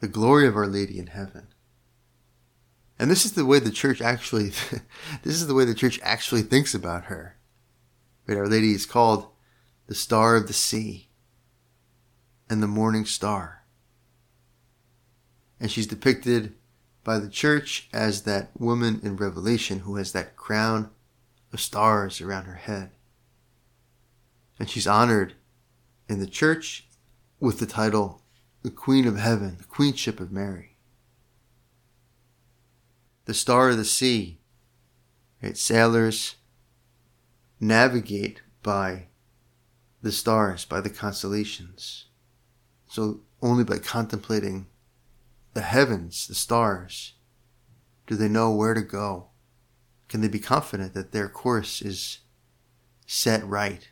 the 0.04 0.08
glory 0.08 0.46
of 0.46 0.54
Our 0.54 0.66
Lady 0.66 0.98
in 0.98 1.06
heaven. 1.06 1.46
And 2.98 3.10
this 3.10 3.24
is 3.24 3.32
the 3.32 3.46
way 3.46 3.58
the 3.58 3.70
church 3.70 4.02
actually, 4.02 4.48
this 5.22 5.34
is 5.34 5.46
the 5.46 5.54
way 5.54 5.64
the 5.64 5.74
church 5.74 5.98
actually 6.02 6.42
thinks 6.42 6.74
about 6.74 7.04
her. 7.04 7.38
Right? 8.26 8.36
Our 8.36 8.46
Lady 8.46 8.72
is 8.72 8.84
called 8.84 9.28
the 9.86 9.94
star 9.94 10.36
of 10.36 10.46
the 10.46 10.52
sea 10.52 11.08
and 12.50 12.62
the 12.62 12.66
morning 12.66 13.06
star. 13.06 13.64
And 15.58 15.70
she's 15.70 15.86
depicted 15.86 16.52
by 17.02 17.18
the 17.18 17.30
church 17.30 17.88
as 17.90 18.24
that 18.24 18.50
woman 18.60 19.00
in 19.02 19.16
Revelation 19.16 19.80
who 19.80 19.96
has 19.96 20.12
that 20.12 20.36
crown 20.36 20.90
of 21.50 21.62
stars 21.62 22.20
around 22.20 22.44
her 22.44 22.56
head. 22.56 22.90
And 24.58 24.68
she's 24.68 24.86
honored 24.86 25.32
in 26.10 26.20
the 26.20 26.26
church 26.26 26.88
with 27.40 27.58
the 27.58 27.64
title 27.64 28.20
the 28.64 28.70
Queen 28.70 29.06
of 29.06 29.18
Heaven, 29.18 29.56
the 29.58 29.64
Queenship 29.64 30.20
of 30.20 30.32
Mary. 30.32 30.78
The 33.26 33.34
star 33.34 33.68
of 33.68 33.76
the 33.76 33.84
sea. 33.84 34.40
Right? 35.42 35.56
Sailors 35.56 36.36
navigate 37.60 38.40
by 38.62 39.08
the 40.00 40.10
stars, 40.10 40.64
by 40.64 40.80
the 40.80 40.88
constellations. 40.88 42.06
So 42.88 43.20
only 43.42 43.64
by 43.64 43.78
contemplating 43.78 44.66
the 45.52 45.60
heavens, 45.60 46.26
the 46.26 46.34
stars, 46.34 47.12
do 48.06 48.16
they 48.16 48.28
know 48.28 48.50
where 48.50 48.72
to 48.72 48.80
go. 48.80 49.28
Can 50.08 50.22
they 50.22 50.28
be 50.28 50.40
confident 50.40 50.94
that 50.94 51.12
their 51.12 51.28
course 51.28 51.82
is 51.82 52.20
set 53.06 53.46
right, 53.46 53.90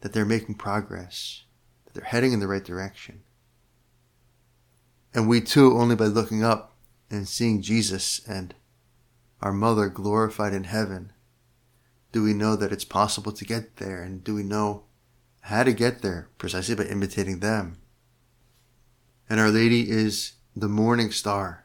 that 0.00 0.14
they're 0.14 0.24
making 0.24 0.54
progress, 0.54 1.42
that 1.84 1.92
they're 1.92 2.08
heading 2.08 2.32
in 2.32 2.40
the 2.40 2.48
right 2.48 2.64
direction? 2.64 3.22
And 5.16 5.28
we 5.28 5.40
too, 5.40 5.76
only 5.76 5.96
by 5.96 6.04
looking 6.04 6.44
up 6.44 6.76
and 7.10 7.26
seeing 7.26 7.60
Jesus 7.60 8.20
and 8.28 8.54
our 9.40 9.52
mother 9.52 9.88
glorified 9.88 10.54
in 10.54 10.64
heaven, 10.64 11.12
do 12.12 12.22
we 12.22 12.32
know 12.32 12.54
that 12.54 12.70
it's 12.70 12.84
possible 12.84 13.32
to 13.32 13.44
get 13.44 13.78
there? 13.78 14.00
And 14.00 14.22
do 14.22 14.36
we 14.36 14.44
know 14.44 14.84
how 15.40 15.64
to 15.64 15.72
get 15.72 16.02
there? 16.02 16.28
Precisely 16.38 16.76
by 16.76 16.84
imitating 16.84 17.40
them 17.40 17.78
and 19.28 19.40
Our 19.40 19.50
Lady 19.50 19.90
is 19.90 20.34
the 20.54 20.68
morning 20.68 21.10
star. 21.10 21.64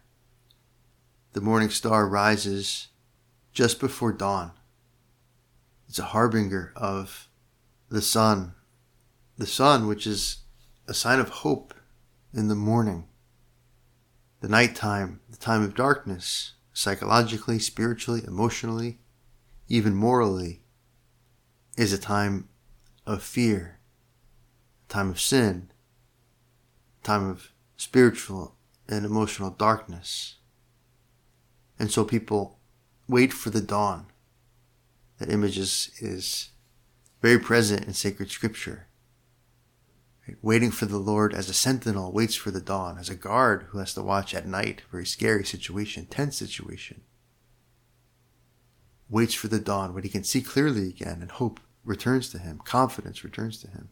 The 1.34 1.42
morning 1.42 1.70
star 1.70 2.08
rises 2.08 2.88
just 3.54 3.80
before 3.80 4.12
dawn. 4.12 4.52
It's 5.88 6.00
a 6.00 6.06
harbinger 6.06 6.74
of 6.76 7.30
the 7.90 8.02
sun. 8.02 8.54
The 9.38 9.46
sun, 9.46 9.88
which 9.88 10.08
is 10.08 10.40
a 10.88 10.94
sign 10.94 11.20
of 11.20 11.30
hope 11.30 11.74
in 12.34 12.48
the 12.48 12.56
morning. 12.56 13.08
The 14.42 14.48
nighttime, 14.48 15.20
the 15.30 15.38
time 15.38 15.62
of 15.62 15.76
darkness, 15.76 16.54
psychologically, 16.74 17.60
spiritually, 17.60 18.24
emotionally, 18.26 18.98
even 19.68 19.94
morally, 19.94 20.64
is 21.78 21.94
a 21.94 22.00
time 22.00 22.50
of 23.06 23.22
fear, 23.22 23.78
a 24.90 24.92
time 24.92 25.12
of 25.12 25.22
sin, 25.22 25.72
a 27.02 27.06
time 27.06 27.30
of 27.30 27.52
spiritual 27.78 28.56
and 28.90 29.06
emotional 29.06 29.52
darkness. 29.52 30.38
And 31.78 31.92
so 31.92 32.04
people 32.04 32.58
wait 33.08 33.34
for 33.34 33.52
the 33.52 33.62
dawn. 33.62 34.08
That 35.20 35.30
image 35.30 35.60
is, 35.60 35.92
is 36.00 36.50
very 37.22 37.38
present 37.38 37.86
in 37.86 37.94
sacred 37.94 38.32
scripture. 38.32 38.88
Waiting 40.42 40.72
for 40.72 40.86
the 40.86 40.98
Lord 40.98 41.34
as 41.34 41.50
a 41.50 41.54
sentinel 41.54 42.12
waits 42.12 42.36
for 42.36 42.52
the 42.52 42.62
dawn, 42.62 42.98
as 42.98 43.10
a 43.10 43.16
guard 43.16 43.68
who 43.70 43.80
has 43.80 43.94
to 43.96 44.02
watch 44.02 44.34
at 44.34 44.48
night, 44.48 44.82
very 44.92 45.06
scary 45.06 45.44
situation, 45.44 46.06
tense 46.06 46.38
situation. 46.38 47.02
Waits 49.10 49.34
for 49.34 49.48
the 49.48 49.60
dawn 49.60 49.94
when 49.94 50.04
he 50.04 50.10
can 50.10 50.24
see 50.24 50.42
clearly 50.42 50.88
again 50.88 51.22
and 51.22 51.32
hope 51.32 51.60
returns 51.84 52.30
to 52.30 52.38
him, 52.38 52.62
confidence 52.64 53.24
returns 53.24 53.58
to 53.60 53.68
him. 53.68 53.90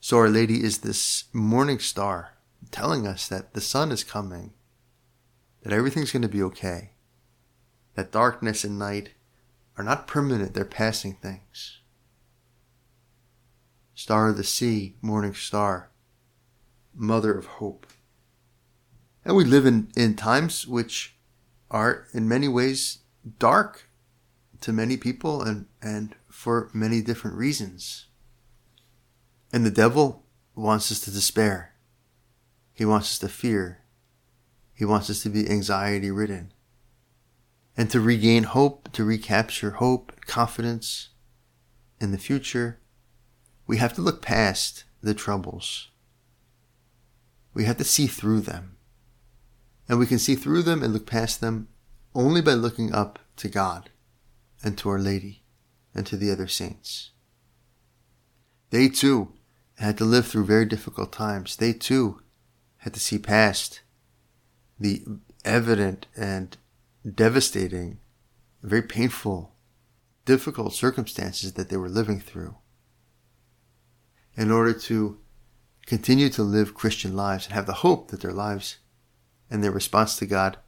So 0.00 0.18
Our 0.18 0.28
Lady 0.28 0.62
is 0.62 0.78
this 0.78 1.24
morning 1.32 1.78
star 1.78 2.32
telling 2.70 3.06
us 3.06 3.28
that 3.28 3.54
the 3.54 3.60
sun 3.60 3.92
is 3.92 4.04
coming, 4.04 4.52
that 5.62 5.72
everything's 5.72 6.12
going 6.12 6.22
to 6.22 6.28
be 6.28 6.42
okay, 6.42 6.90
that 7.94 8.12
darkness 8.12 8.64
and 8.64 8.78
night 8.78 9.10
are 9.76 9.84
not 9.84 10.06
permanent, 10.06 10.54
they're 10.54 10.64
passing 10.64 11.14
things. 11.14 11.78
Star 13.94 14.28
of 14.28 14.36
the 14.36 14.44
sea, 14.44 14.96
morning 15.00 15.34
star, 15.34 15.90
mother 16.94 17.36
of 17.36 17.46
hope. 17.46 17.86
And 19.24 19.36
we 19.36 19.44
live 19.44 19.66
in, 19.66 19.88
in 19.96 20.16
times 20.16 20.66
which 20.66 21.16
are 21.70 22.06
in 22.12 22.28
many 22.28 22.48
ways 22.48 22.98
dark 23.38 23.88
to 24.60 24.72
many 24.72 24.96
people 24.96 25.42
and, 25.42 25.66
and 25.80 26.14
for 26.28 26.70
many 26.72 27.00
different 27.00 27.36
reasons. 27.36 28.06
And 29.52 29.64
the 29.64 29.70
devil 29.70 30.24
wants 30.54 30.90
us 30.90 31.00
to 31.00 31.10
despair. 31.10 31.74
He 32.72 32.84
wants 32.84 33.12
us 33.12 33.18
to 33.20 33.28
fear. 33.28 33.82
He 34.74 34.84
wants 34.84 35.08
us 35.08 35.22
to 35.22 35.28
be 35.28 35.48
anxiety 35.48 36.10
ridden. 36.10 36.52
And 37.76 37.90
to 37.90 38.00
regain 38.00 38.44
hope, 38.44 38.92
to 38.92 39.04
recapture 39.04 39.72
hope, 39.72 40.12
confidence 40.26 41.10
in 42.00 42.12
the 42.12 42.18
future, 42.18 42.80
we 43.66 43.78
have 43.78 43.94
to 43.94 44.02
look 44.02 44.20
past 44.22 44.84
the 45.02 45.14
troubles. 45.14 45.88
We 47.52 47.64
have 47.64 47.78
to 47.78 47.84
see 47.84 48.06
through 48.06 48.40
them. 48.40 48.76
And 49.88 49.98
we 49.98 50.06
can 50.06 50.18
see 50.18 50.34
through 50.34 50.62
them 50.62 50.82
and 50.82 50.92
look 50.92 51.06
past 51.06 51.40
them 51.40 51.68
only 52.14 52.40
by 52.40 52.52
looking 52.52 52.92
up 52.94 53.18
to 53.36 53.48
God 53.48 53.90
and 54.62 54.76
to 54.78 54.88
Our 54.88 54.98
Lady 54.98 55.42
and 55.94 56.06
to 56.06 56.16
the 56.16 56.30
other 56.30 56.48
saints. 56.48 57.10
They 58.70 58.88
too 58.88 59.32
had 59.78 59.98
to 59.98 60.04
live 60.04 60.26
through 60.26 60.46
very 60.46 60.64
difficult 60.64 61.12
times. 61.12 61.56
They 61.56 61.72
too 61.72 62.22
had 62.78 62.94
to 62.94 63.00
see 63.00 63.18
past 63.18 63.80
the 64.78 65.04
evident 65.44 66.06
and 66.16 66.56
devastating, 67.14 67.98
very 68.62 68.82
painful, 68.82 69.54
difficult 70.24 70.72
circumstances 70.74 71.52
that 71.52 71.68
they 71.68 71.76
were 71.76 71.88
living 71.88 72.20
through 72.20 72.56
in 74.36 74.50
order 74.50 74.72
to 74.72 75.18
continue 75.86 76.28
to 76.30 76.42
live 76.42 76.74
Christian 76.74 77.14
lives 77.14 77.46
and 77.46 77.54
have 77.54 77.66
the 77.66 77.74
hope 77.74 78.10
that 78.10 78.20
their 78.20 78.32
lives 78.32 78.78
and 79.50 79.62
their 79.62 79.70
response 79.70 80.16
to 80.16 80.26
God 80.26 80.58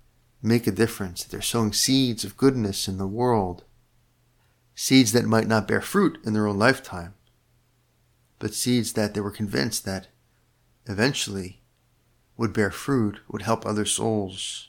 make 0.43 0.67
a 0.67 0.73
difference, 0.73 1.23
that 1.23 1.31
they're 1.31 1.43
sowing 1.43 1.73
seeds 1.73 2.25
of 2.25 2.37
goodness 2.37 2.87
in 2.87 2.99
the 2.99 3.07
world, 3.07 3.65
seeds 4.75 5.13
that 5.13 5.25
might 5.25 5.49
not 5.49 5.67
bear 5.67 5.81
fruit 5.81 6.19
in 6.25 6.33
their 6.33 6.47
own 6.47 6.59
lifetime, 6.59 7.15
but 8.39 8.55
seeds 8.55 8.93
that 8.93 9.15
they 9.15 9.21
were 9.21 9.31
convinced 9.31 9.85
that 9.85 10.09
eventually 10.87 11.63
would 12.37 12.53
bear 12.53 12.71
fruit, 12.71 13.19
would 13.29 13.43
help 13.43 13.65
other 13.65 13.87
souls 13.87 14.69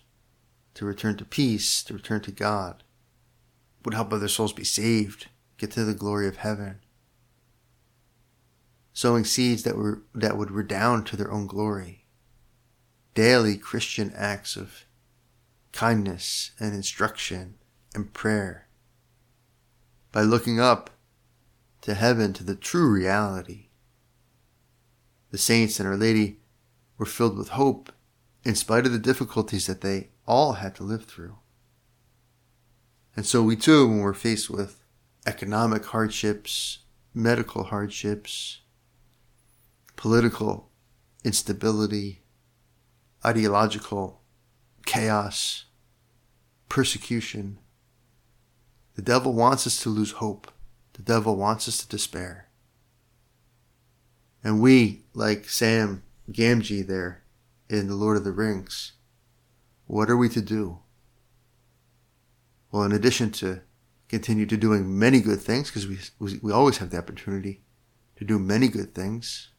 to 0.74 0.86
return 0.86 1.18
to 1.18 1.26
peace, 1.26 1.84
to 1.84 1.94
return 1.94 2.22
to 2.22 2.32
God, 2.32 2.84
would 3.84 3.94
help 3.94 4.14
other 4.14 4.28
souls 4.28 4.54
be 4.54 4.64
saved, 4.64 5.28
get 5.58 5.72
to 5.72 5.84
the 5.84 5.94
glory 5.94 6.28
of 6.28 6.38
heaven. 6.38 6.80
Sowing 8.98 9.26
seeds 9.26 9.62
that 9.62 9.78
were 9.78 10.02
that 10.16 10.40
would 10.40 10.50
redound 10.50 11.06
to 11.06 11.16
their 11.16 11.32
own 11.32 11.46
glory. 11.46 12.08
Daily 13.14 13.56
Christian 13.56 14.12
acts 14.16 14.56
of 14.56 14.86
kindness 15.72 16.50
and 16.60 16.74
instruction 16.74 17.60
and 17.94 18.12
prayer. 18.12 18.70
By 20.12 20.24
looking 20.24 20.60
up 20.60 20.90
to 21.82 21.94
heaven, 21.94 22.34
to 22.34 22.44
the 22.44 22.56
true 22.56 22.92
reality. 22.92 23.68
The 25.30 25.38
saints 25.38 25.80
and 25.80 25.88
Our 25.88 25.96
Lady 25.96 26.40
were 26.98 27.06
filled 27.06 27.38
with 27.38 27.50
hope 27.50 27.92
in 28.44 28.56
spite 28.56 28.88
of 28.88 28.94
the 28.94 28.98
difficulties 28.98 29.68
that 29.68 29.82
they 29.82 30.10
all 30.26 30.54
had 30.54 30.74
to 30.78 30.84
live 30.84 31.06
through. 31.06 31.38
And 33.16 33.28
so 33.28 33.44
we 33.44 33.58
too, 33.58 33.88
when 33.88 34.00
we're 34.00 34.16
faced 34.16 34.50
with 34.50 34.84
economic 35.28 35.86
hardships, 35.86 36.80
medical 37.14 37.66
hardships, 37.66 38.62
political 39.98 40.70
instability, 41.26 42.22
ideological 43.26 44.22
chaos, 44.86 45.66
persecution, 46.70 47.60
The 48.96 49.04
devil 49.04 49.34
wants 49.34 49.68
us 49.68 49.80
to 49.84 49.90
lose 49.90 50.14
hope. 50.14 50.52
The 50.94 51.04
devil 51.04 51.36
wants 51.36 51.68
us 51.68 51.78
to 51.78 51.88
despair. 51.88 52.48
And 54.44 54.60
we, 54.60 55.04
like 55.14 55.50
Sam 55.50 56.02
Gamgee 56.32 56.86
there 56.86 57.22
in 57.70 57.88
The 57.88 57.96
Lord 57.96 58.18
of 58.18 58.24
the 58.24 58.32
Rings, 58.32 58.94
what 59.86 60.10
are 60.10 60.18
we 60.18 60.30
to 60.30 60.42
do? 60.42 60.80
Well, 62.72 62.84
in 62.84 62.92
addition 62.92 63.32
to 63.34 63.62
continue 64.10 64.48
to 64.48 64.58
doing 64.58 64.98
many 64.98 65.22
good 65.22 65.42
things, 65.42 65.70
because 65.70 65.88
we, 66.20 66.40
we 66.42 66.52
always 66.52 66.78
have 66.78 66.90
the 66.90 66.98
opportunity 66.98 67.62
to 68.16 68.26
do 68.26 68.40
many 68.40 68.68
good 68.68 68.96
things, 68.96 69.50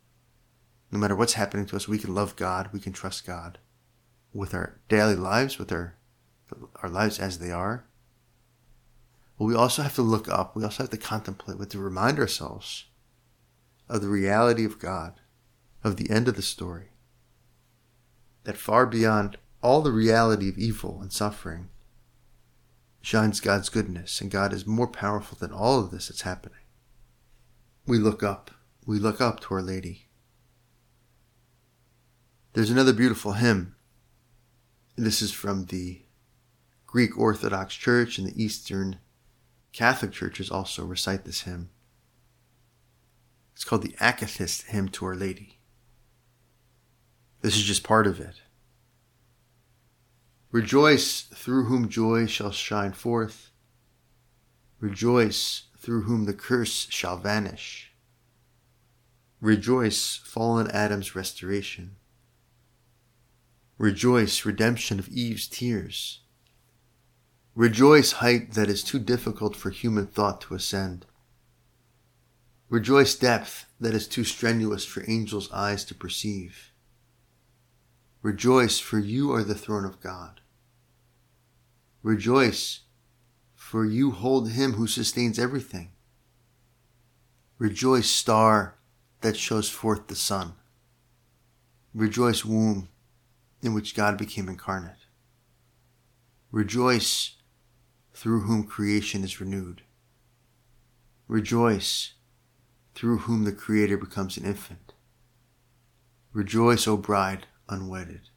no 0.90 0.98
matter 0.98 1.14
what's 1.14 1.34
happening 1.34 1.66
to 1.66 1.76
us, 1.76 1.88
we 1.88 1.98
can 1.98 2.14
love 2.14 2.36
God, 2.36 2.70
we 2.72 2.80
can 2.80 2.92
trust 2.92 3.26
God 3.26 3.58
with 4.32 4.54
our 4.54 4.80
daily 4.88 5.16
lives, 5.16 5.58
with 5.58 5.70
our, 5.72 5.96
our 6.82 6.88
lives 6.88 7.18
as 7.18 7.38
they 7.38 7.50
are. 7.50 7.84
But 9.38 9.44
we 9.44 9.54
also 9.54 9.82
have 9.82 9.94
to 9.96 10.02
look 10.02 10.28
up, 10.28 10.56
we 10.56 10.64
also 10.64 10.84
have 10.84 10.90
to 10.90 10.96
contemplate, 10.96 11.58
we 11.58 11.62
have 11.62 11.70
to 11.70 11.78
remind 11.78 12.18
ourselves 12.18 12.86
of 13.88 14.00
the 14.00 14.08
reality 14.08 14.64
of 14.64 14.78
God, 14.78 15.20
of 15.84 15.96
the 15.96 16.10
end 16.10 16.28
of 16.28 16.36
the 16.36 16.42
story. 16.42 16.90
That 18.44 18.56
far 18.56 18.86
beyond 18.86 19.38
all 19.62 19.82
the 19.82 19.92
reality 19.92 20.48
of 20.48 20.58
evil 20.58 21.00
and 21.00 21.12
suffering 21.12 21.68
shines 23.00 23.40
God's 23.40 23.68
goodness, 23.68 24.20
and 24.20 24.30
God 24.30 24.52
is 24.52 24.66
more 24.66 24.88
powerful 24.88 25.38
than 25.38 25.52
all 25.52 25.78
of 25.78 25.90
this 25.90 26.08
that's 26.08 26.22
happening. 26.22 26.58
We 27.86 27.98
look 27.98 28.22
up. 28.22 28.50
We 28.86 28.98
look 28.98 29.20
up 29.20 29.40
to 29.40 29.54
Our 29.54 29.62
Lady. 29.62 30.07
There's 32.58 32.70
another 32.70 32.92
beautiful 32.92 33.34
hymn. 33.34 33.76
This 34.96 35.22
is 35.22 35.30
from 35.30 35.66
the 35.66 36.02
Greek 36.88 37.16
Orthodox 37.16 37.76
Church 37.76 38.18
and 38.18 38.26
the 38.26 38.42
Eastern 38.42 38.98
Catholic 39.72 40.10
churches 40.10 40.50
also 40.50 40.84
recite 40.84 41.24
this 41.24 41.42
hymn. 41.42 41.70
It's 43.54 43.62
called 43.62 43.82
the 43.82 43.94
Akathist 44.00 44.70
Hymn 44.70 44.88
to 44.88 45.06
Our 45.06 45.14
Lady. 45.14 45.60
This 47.42 47.54
is 47.54 47.62
just 47.62 47.84
part 47.84 48.08
of 48.08 48.18
it. 48.18 48.42
Rejoice 50.50 51.28
through 51.32 51.66
whom 51.66 51.88
joy 51.88 52.26
shall 52.26 52.50
shine 52.50 52.90
forth. 52.90 53.52
Rejoice 54.80 55.68
through 55.78 56.02
whom 56.02 56.24
the 56.24 56.34
curse 56.34 56.88
shall 56.90 57.18
vanish. 57.18 57.92
Rejoice, 59.40 60.16
fallen 60.16 60.68
Adam's 60.72 61.14
restoration. 61.14 61.94
Rejoice, 63.78 64.44
redemption 64.44 64.98
of 64.98 65.08
Eve's 65.08 65.46
tears. 65.46 66.22
Rejoice, 67.54 68.12
height 68.12 68.54
that 68.54 68.68
is 68.68 68.82
too 68.82 68.98
difficult 68.98 69.54
for 69.54 69.70
human 69.70 70.08
thought 70.08 70.40
to 70.40 70.54
ascend. 70.54 71.06
Rejoice, 72.68 73.14
depth 73.14 73.66
that 73.78 73.94
is 73.94 74.08
too 74.08 74.24
strenuous 74.24 74.84
for 74.84 75.08
angels' 75.08 75.50
eyes 75.52 75.84
to 75.84 75.94
perceive. 75.94 76.72
Rejoice, 78.20 78.80
for 78.80 78.98
you 78.98 79.30
are 79.32 79.44
the 79.44 79.54
throne 79.54 79.84
of 79.84 80.00
God. 80.00 80.40
Rejoice, 82.02 82.80
for 83.54 83.84
you 83.84 84.10
hold 84.10 84.50
him 84.50 84.72
who 84.72 84.88
sustains 84.88 85.38
everything. 85.38 85.92
Rejoice, 87.58 88.10
star 88.10 88.74
that 89.20 89.36
shows 89.36 89.70
forth 89.70 90.08
the 90.08 90.16
sun. 90.16 90.54
Rejoice, 91.94 92.44
womb 92.44 92.88
in 93.62 93.74
which 93.74 93.94
God 93.94 94.16
became 94.16 94.48
incarnate. 94.48 95.06
Rejoice, 96.50 97.36
through 98.14 98.40
whom 98.40 98.64
creation 98.64 99.22
is 99.22 99.40
renewed. 99.40 99.82
Rejoice, 101.26 102.14
through 102.94 103.18
whom 103.18 103.44
the 103.44 103.52
Creator 103.52 103.98
becomes 103.98 104.36
an 104.36 104.44
infant. 104.44 104.94
Rejoice, 106.32 106.86
O 106.86 106.96
bride 106.96 107.46
unwedded. 107.68 108.30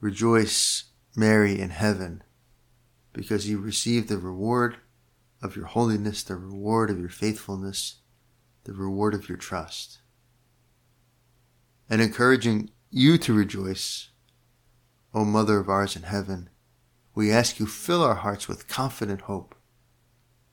Rejoice, 0.00 0.84
Mary, 1.16 1.58
in 1.58 1.70
heaven, 1.70 2.22
because 3.12 3.48
you 3.48 3.58
received 3.58 4.08
the 4.08 4.18
reward 4.18 4.76
of 5.42 5.56
your 5.56 5.66
holiness, 5.66 6.22
the 6.22 6.36
reward 6.36 6.90
of 6.90 6.98
your 6.98 7.08
faithfulness, 7.08 7.96
the 8.64 8.72
reward 8.72 9.14
of 9.14 9.28
your 9.28 9.38
trust. 9.38 9.98
And 11.88 12.00
encouraging 12.00 12.70
you 12.90 13.18
to 13.18 13.34
rejoice, 13.34 14.08
O 15.12 15.24
Mother 15.24 15.58
of 15.58 15.68
ours 15.68 15.96
in 15.96 16.02
heaven, 16.02 16.48
we 17.14 17.30
ask 17.30 17.60
you 17.60 17.66
fill 17.66 18.02
our 18.02 18.16
hearts 18.16 18.48
with 18.48 18.68
confident 18.68 19.22
hope, 19.22 19.54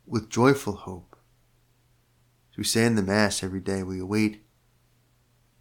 with 0.06 0.30
joyful 0.30 0.74
hope. 0.74 1.16
As 2.52 2.58
we 2.58 2.64
say 2.64 2.86
in 2.86 2.96
the 2.96 3.02
Mass 3.02 3.44
every 3.44 3.62
day, 3.62 3.82
we 3.82 4.00
await 4.00 4.44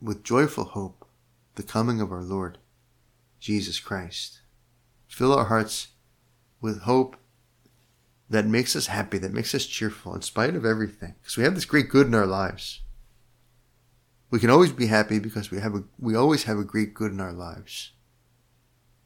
with 0.03 0.25
joyful 0.25 0.65
hope 0.65 1.07
the 1.55 1.63
coming 1.63 2.01
of 2.01 2.13
our 2.13 2.23
Lord, 2.23 2.59
Jesus 3.39 3.79
Christ. 3.79 4.41
Fill 5.07 5.33
our 5.33 5.47
hearts 5.47 5.89
with 6.61 6.83
hope 6.83 7.17
that 8.29 8.47
makes 8.47 8.77
us 8.77 8.87
happy, 8.87 9.19
that 9.19 9.33
makes 9.33 9.55
us 9.55 9.67
cheerful 9.67 10.15
in 10.15 10.23
spite 10.23 10.55
of 10.55 10.65
everything. 10.65 11.15
Because 11.21 11.37
we 11.37 11.45
have 11.45 11.55
this 11.55 11.65
great 11.65 11.89
good 11.89 12.07
in 12.07 12.15
our 12.15 12.27
lives. 12.27 12.83
We 14.31 14.39
can 14.39 14.51
always 14.51 14.73
be 14.73 14.87
happy 14.87 15.19
because 15.19 15.51
we 15.51 15.61
have 15.61 15.75
a, 15.75 15.85
we 15.99 16.15
always 16.15 16.45
have 16.45 16.59
a 16.59 16.65
great 16.65 16.95
good 16.95 17.13
in 17.13 17.21
our 17.21 17.33
lives, 17.33 17.93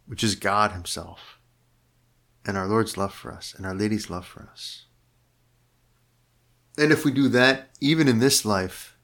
which 0.07 0.23
is 0.23 0.35
God 0.35 0.73
Himself 0.73 1.39
and 2.45 2.59
our 2.59 2.67
Lord's 2.67 2.97
love 2.97 3.15
for 3.15 3.33
us 3.33 3.55
and 3.57 3.65
our 3.65 3.75
Lady's 3.75 4.11
love 4.11 4.27
for 4.27 4.49
us. 4.53 4.85
And 6.77 6.93
if 6.93 7.05
we 7.05 7.11
do 7.11 7.29
that, 7.29 7.71
even 7.81 8.09
in 8.09 8.19
this 8.19 8.45
life, 8.45 8.99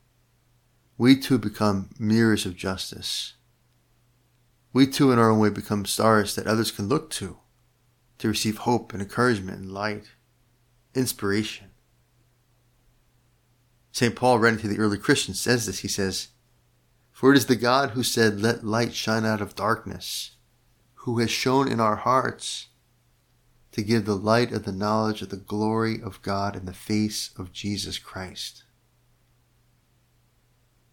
we 0.99 1.17
too 1.17 1.39
become 1.39 1.89
mirrors 1.99 2.45
of 2.45 2.57
justice. 2.57 3.35
We 4.73 4.87
too, 4.87 5.13
in 5.13 5.19
our 5.19 5.31
own 5.31 5.39
way, 5.39 5.49
become 5.49 5.87
stars 5.87 6.35
that 6.35 6.47
others 6.47 6.71
can 6.71 6.89
look 6.89 7.11
to 7.13 7.39
to 8.19 8.29
receive 8.29 8.59
hope 8.59 8.93
and 8.93 9.01
encouragement 9.01 9.59
and 9.59 9.73
light, 9.73 10.11
inspiration. 10.95 11.70
St. 13.93 14.15
Paul, 14.15 14.39
writing 14.39 14.61
to 14.61 14.69
the 14.69 14.79
early 14.79 14.99
Christians, 14.99 15.41
says 15.41 15.67
this. 15.67 15.81
He 15.81 15.89
says, 15.89 16.29
For 17.11 17.33
it 17.33 17.37
is 17.37 17.47
the 17.47 17.57
God 17.57 17.91
who 17.91 18.03
said, 18.03 18.41
Let 18.41 18.65
light 18.65 18.95
shine 18.95 19.25
out 19.25 19.41
of 19.41 19.57
darkness, 19.57 20.33
who 20.95 21.19
has 21.19 21.31
shown 21.31 21.71
in 21.71 21.81
our 21.81 21.97
hearts 21.97 22.69
to 23.73 23.83
give 23.83 24.05
the 24.05 24.17
light 24.17 24.53
of 24.53 24.65
the 24.65 24.73
knowledge 24.73 25.23
of 25.23 25.31
the 25.31 25.37
glory 25.37 26.01
of 26.03 26.23
God 26.23 26.57
in 26.57 26.67
the 26.67 26.73
face 26.73 27.31
of 27.37 27.53
Jesus 27.53 27.99
Christ. 27.99 28.65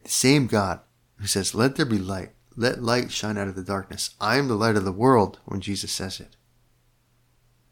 The 0.04 0.10
same 0.10 0.48
God 0.48 0.80
who 1.18 1.28
says, 1.28 1.56
Let 1.56 1.76
there 1.76 1.86
be 1.86 1.98
light, 1.98 2.32
let 2.56 2.82
light 2.82 3.12
shine 3.12 3.38
out 3.38 3.48
of 3.48 3.56
the 3.56 3.64
darkness. 3.64 4.16
I 4.22 4.38
am 4.38 4.48
the 4.48 4.56
light 4.56 4.76
of 4.76 4.86
the 4.86 4.92
world 4.92 5.40
when 5.46 5.62
Jesus 5.62 5.92
says 5.92 6.20
it. 6.20 6.36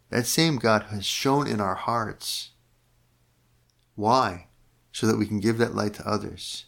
That 0.09 0.25
same 0.25 0.57
God 0.57 0.83
has 0.89 1.05
shown 1.05 1.47
in 1.47 1.59
our 1.59 1.75
hearts. 1.75 2.51
Why? 3.95 4.47
So 4.95 5.07
that 5.07 5.17
we 5.17 5.27
can 5.27 5.41
give 5.41 5.57
that 5.57 5.75
light 5.75 5.93
to 5.95 6.07
others. 6.07 6.67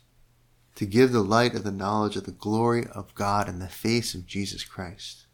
To 0.75 0.85
give 0.85 1.13
the 1.13 1.23
light 1.23 1.55
of 1.55 1.63
the 1.63 1.71
knowledge 1.71 2.17
of 2.17 2.25
the 2.25 2.31
glory 2.31 2.85
of 2.93 3.15
God 3.15 3.47
in 3.47 3.59
the 3.59 3.69
face 3.69 4.13
of 4.13 4.25
Jesus 4.25 4.65
Christ. 4.65 5.27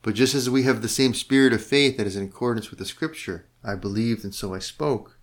But 0.00 0.14
just 0.14 0.34
as 0.34 0.48
we 0.48 0.62
have 0.62 0.80
the 0.80 0.88
same 0.88 1.12
spirit 1.12 1.52
of 1.52 1.62
faith 1.62 1.98
that 1.98 2.06
is 2.06 2.16
in 2.16 2.24
accordance 2.24 2.70
with 2.70 2.78
the 2.78 2.86
scripture, 2.86 3.44
I 3.62 3.74
believed 3.74 4.24
and 4.24 4.34
so 4.34 4.54
I 4.54 4.58
spoke, 4.58 5.18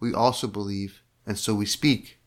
we 0.00 0.14
also 0.14 0.46
believe 0.46 1.02
and 1.26 1.38
so 1.38 1.54
we 1.54 1.66
speak. 1.66 2.18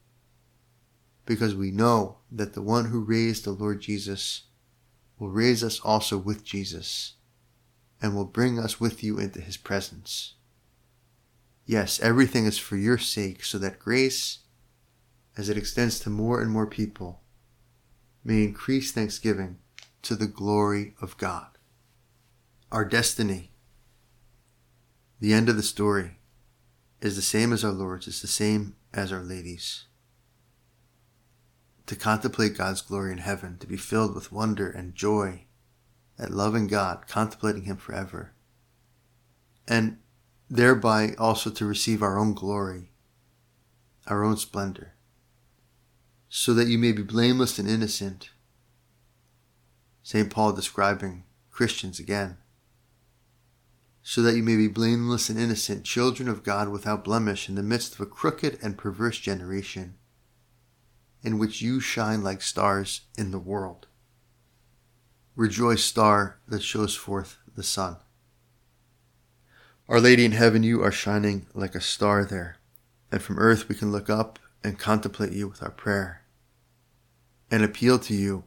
Because 1.26 1.56
we 1.56 1.72
know 1.72 2.20
that 2.32 2.54
the 2.54 2.62
one 2.62 2.92
who 2.92 3.04
raised 3.04 3.44
the 3.44 3.50
Lord 3.50 3.82
Jesus 3.82 4.44
will 5.18 5.32
raise 5.32 5.64
us 5.64 5.80
also 5.80 6.20
with 6.20 6.44
Jesus 6.44 7.14
and 8.00 8.16
will 8.16 8.24
bring 8.24 8.60
us 8.60 8.80
with 8.80 9.04
you 9.04 9.18
into 9.18 9.42
his 9.42 9.58
presence. 9.58 10.36
Yes, 11.68 12.00
everything 12.00 12.46
is 12.46 12.58
for 12.58 12.78
your 12.78 12.98
sake, 12.98 13.44
so 13.44 13.60
that 13.60 13.78
grace, 13.78 14.40
as 15.38 15.50
it 15.50 15.58
extends 15.58 16.00
to 16.00 16.10
more 16.10 16.42
and 16.42 16.50
more 16.50 16.66
people, 16.66 17.22
may 18.24 18.44
increase 18.44 18.92
thanksgiving 18.92 19.60
to 20.02 20.16
the 20.16 20.28
glory 20.28 20.96
of 21.02 21.18
God. 21.18 21.58
Our 22.72 22.86
destiny, 22.86 23.52
the 25.20 25.34
end 25.34 25.50
of 25.50 25.58
the 25.58 25.62
story, 25.62 26.20
is 27.02 27.18
the 27.18 27.22
same 27.22 27.54
as 27.54 27.64
our 27.64 27.72
Lord's, 27.72 28.08
is 28.08 28.22
the 28.22 28.28
same 28.28 28.78
as 28.94 29.12
Our 29.12 29.24
Lady's 29.24 29.88
to 31.88 31.96
contemplate 31.96 32.58
God's 32.58 32.82
glory 32.82 33.14
in 33.14 33.18
heaven, 33.18 33.58
to 33.60 33.68
be 33.68 33.78
filled 33.78 34.14
with 34.14 34.32
wonder 34.32 34.70
and 34.70 34.94
joy 34.94 35.46
at 36.20 36.32
loving 36.32 36.68
God, 36.68 37.08
contemplating 37.08 37.64
Him 37.64 37.78
forever, 37.78 38.34
and 39.68 39.98
thereby 40.50 41.14
also 41.18 41.50
to 41.50 41.66
receive 41.66 42.02
our 42.02 42.18
own 42.18 42.34
glory, 42.34 42.92
our 44.08 44.24
own 44.24 44.38
splendor, 44.38 44.94
so 46.30 46.54
that 46.54 46.68
you 46.68 46.78
may 46.78 46.92
be 46.92 47.04
blameless 47.04 47.60
and 47.60 47.70
innocent. 47.70 48.30
St. 50.04 50.30
Paul 50.30 50.54
describing 50.54 51.24
Christians 51.52 52.00
again, 52.00 52.38
so 54.02 54.22
that 54.22 54.38
you 54.38 54.44
may 54.44 54.56
be 54.56 54.70
blameless 54.70 55.28
and 55.30 55.38
innocent, 55.38 55.84
children 55.84 56.30
of 56.30 56.44
God 56.44 56.70
without 56.70 57.04
blemish 57.04 57.50
in 57.50 57.56
the 57.56 57.64
midst 57.64 57.96
of 57.96 58.00
a 58.00 58.06
crooked 58.06 58.58
and 58.64 58.78
perverse 58.78 59.20
generation, 59.20 59.96
in 61.22 61.38
which 61.38 61.62
you 61.62 61.82
shine 61.82 62.24
like 62.24 62.42
stars 62.42 63.02
in 63.18 63.32
the 63.32 63.40
world. 63.40 63.88
Rejoice, 65.36 65.84
star 65.84 66.40
that 66.48 66.64
shows 66.64 66.96
forth 66.96 67.38
the 67.54 67.64
sun. 67.64 67.98
Our 69.90 70.02
Lady 70.02 70.26
in 70.26 70.34
heaven, 70.34 70.64
you 70.64 70.84
are 70.84 70.92
shining 70.92 71.46
like 71.54 71.74
a 71.74 71.80
star 71.80 72.26
there, 72.26 72.58
and 73.10 73.22
from 73.22 73.40
earth 73.40 73.70
we 73.70 73.76
can 73.76 73.90
look 73.90 74.10
up 74.10 74.38
and 74.62 74.78
contemplate 74.78 75.32
you 75.32 75.48
with 75.48 75.64
our 75.64 75.72
prayer, 75.72 76.24
and 77.50 77.64
appeal 77.64 77.98
to 78.00 78.14
you, 78.14 78.44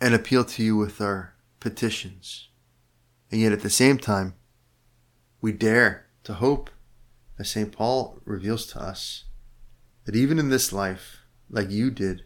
and 0.00 0.14
appeal 0.14 0.44
to 0.44 0.62
you 0.62 0.76
with 0.76 1.00
our 1.00 1.34
petitions. 1.58 2.50
And 3.32 3.40
yet 3.40 3.50
at 3.50 3.62
the 3.62 3.70
same 3.70 3.98
time, 3.98 4.34
we 5.40 5.50
dare 5.50 6.06
to 6.22 6.34
hope, 6.34 6.70
as 7.36 7.50
St. 7.50 7.72
Paul 7.72 8.20
reveals 8.24 8.66
to 8.66 8.80
us, 8.80 9.24
that 10.04 10.14
even 10.14 10.38
in 10.38 10.50
this 10.50 10.72
life, 10.72 11.22
like 11.50 11.68
you 11.68 11.90
did, 11.90 12.22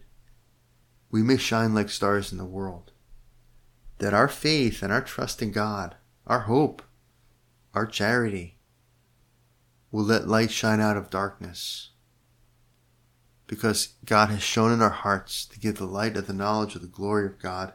we 1.09 1.23
may 1.23 1.37
shine 1.37 1.73
like 1.73 1.89
stars 1.89 2.31
in 2.31 2.37
the 2.37 2.45
world. 2.45 2.91
That 3.97 4.13
our 4.13 4.27
faith 4.27 4.83
and 4.83 4.93
our 4.93 5.01
trust 5.01 5.41
in 5.41 5.51
God, 5.51 5.95
our 6.27 6.41
hope, 6.41 6.83
our 7.77 7.85
charity 7.85 8.57
will 9.91 10.03
let 10.03 10.27
light 10.27 10.49
shine 10.49 10.81
out 10.81 10.97
of 10.97 11.11
darkness. 11.11 11.91
Because 13.45 13.89
God 14.03 14.29
has 14.29 14.41
shown 14.41 14.71
in 14.71 14.81
our 14.81 14.89
hearts 14.89 15.45
to 15.45 15.59
give 15.59 15.77
the 15.77 15.85
light 15.85 16.17
of 16.17 16.25
the 16.25 16.33
knowledge 16.33 16.73
of 16.73 16.81
the 16.81 16.87
glory 16.87 17.27
of 17.27 17.37
God 17.39 17.73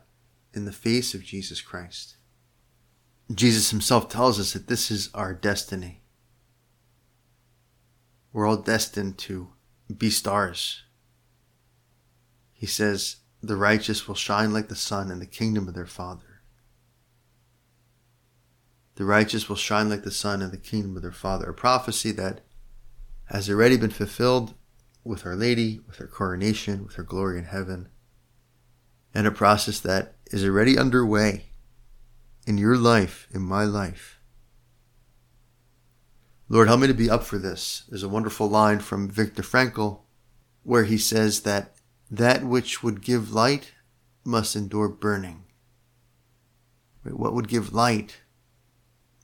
in 0.52 0.64
the 0.64 0.72
face 0.72 1.14
of 1.14 1.22
Jesus 1.22 1.60
Christ. 1.60 2.16
Jesus 3.32 3.70
himself 3.70 4.08
tells 4.08 4.40
us 4.40 4.54
that 4.54 4.66
this 4.66 4.90
is 4.90 5.08
our 5.14 5.32
destiny. 5.32 6.02
We're 8.32 8.48
all 8.48 8.56
destined 8.56 9.18
to 9.18 9.50
be 9.96 10.10
stars. 10.10 10.82
He 12.52 12.66
says, 12.66 13.18
the 13.40 13.56
righteous 13.56 14.08
will 14.08 14.16
shine 14.16 14.52
like 14.52 14.68
the 14.68 14.74
sun 14.74 15.12
in 15.12 15.20
the 15.20 15.26
kingdom 15.26 15.68
of 15.68 15.74
their 15.74 15.86
Father. 15.86 16.31
The 19.02 19.08
righteous 19.08 19.48
will 19.48 19.56
shine 19.56 19.88
like 19.88 20.04
the 20.04 20.12
sun 20.12 20.42
in 20.42 20.52
the 20.52 20.56
kingdom 20.56 20.94
of 20.94 21.02
their 21.02 21.10
Father. 21.10 21.50
A 21.50 21.54
prophecy 21.54 22.12
that 22.12 22.42
has 23.24 23.50
already 23.50 23.76
been 23.76 23.90
fulfilled 23.90 24.54
with 25.02 25.26
Our 25.26 25.34
Lady, 25.34 25.80
with 25.88 25.96
her 25.96 26.06
coronation, 26.06 26.84
with 26.84 26.94
her 26.94 27.02
glory 27.02 27.40
in 27.40 27.46
heaven, 27.46 27.88
and 29.12 29.26
a 29.26 29.32
process 29.32 29.80
that 29.80 30.14
is 30.26 30.44
already 30.44 30.78
underway 30.78 31.46
in 32.46 32.58
your 32.58 32.76
life, 32.76 33.26
in 33.32 33.42
my 33.42 33.64
life. 33.64 34.20
Lord, 36.48 36.68
help 36.68 36.78
me 36.78 36.86
to 36.86 36.94
be 36.94 37.10
up 37.10 37.24
for 37.24 37.38
this. 37.38 37.82
There's 37.88 38.04
a 38.04 38.08
wonderful 38.08 38.48
line 38.48 38.78
from 38.78 39.10
Viktor 39.10 39.42
Frankl 39.42 40.02
where 40.62 40.84
he 40.84 40.96
says 40.96 41.40
that 41.40 41.74
that 42.08 42.44
which 42.44 42.84
would 42.84 43.02
give 43.02 43.32
light 43.32 43.72
must 44.22 44.54
endure 44.54 44.88
burning. 44.88 45.42
What 47.02 47.34
would 47.34 47.48
give 47.48 47.74
light 47.74 48.18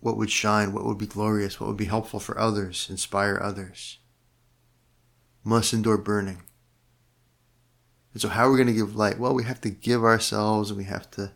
what 0.00 0.16
would 0.16 0.30
shine, 0.30 0.72
what 0.72 0.84
would 0.84 0.98
be 0.98 1.06
glorious, 1.06 1.58
what 1.58 1.66
would 1.66 1.76
be 1.76 1.86
helpful 1.86 2.20
for 2.20 2.38
others, 2.38 2.86
inspire 2.88 3.40
others, 3.42 3.98
must 5.44 5.72
endure 5.72 5.98
burning. 5.98 6.42
And 8.12 8.22
so, 8.22 8.28
how 8.28 8.46
are 8.46 8.50
we 8.50 8.56
going 8.56 8.68
to 8.68 8.72
give 8.72 8.96
light? 8.96 9.18
Well, 9.18 9.34
we 9.34 9.44
have 9.44 9.60
to 9.62 9.70
give 9.70 10.02
ourselves 10.02 10.70
and 10.70 10.78
we 10.78 10.84
have 10.84 11.10
to 11.12 11.32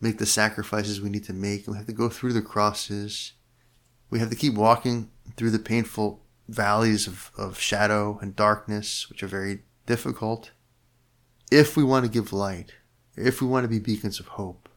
make 0.00 0.18
the 0.18 0.26
sacrifices 0.26 1.00
we 1.00 1.10
need 1.10 1.24
to 1.24 1.32
make. 1.32 1.66
And 1.66 1.74
we 1.74 1.78
have 1.78 1.86
to 1.86 1.92
go 1.92 2.08
through 2.08 2.32
the 2.32 2.42
crosses. 2.42 3.32
We 4.10 4.18
have 4.18 4.30
to 4.30 4.36
keep 4.36 4.54
walking 4.54 5.10
through 5.36 5.50
the 5.50 5.58
painful 5.58 6.22
valleys 6.48 7.06
of, 7.06 7.30
of 7.36 7.58
shadow 7.58 8.18
and 8.20 8.36
darkness, 8.36 9.08
which 9.08 9.22
are 9.22 9.28
very 9.28 9.62
difficult. 9.86 10.50
If 11.50 11.76
we 11.76 11.84
want 11.84 12.04
to 12.04 12.10
give 12.10 12.32
light, 12.32 12.72
if 13.16 13.40
we 13.40 13.46
want 13.46 13.64
to 13.64 13.68
be 13.68 13.78
beacons 13.78 14.20
of 14.20 14.26
hope, 14.28 14.68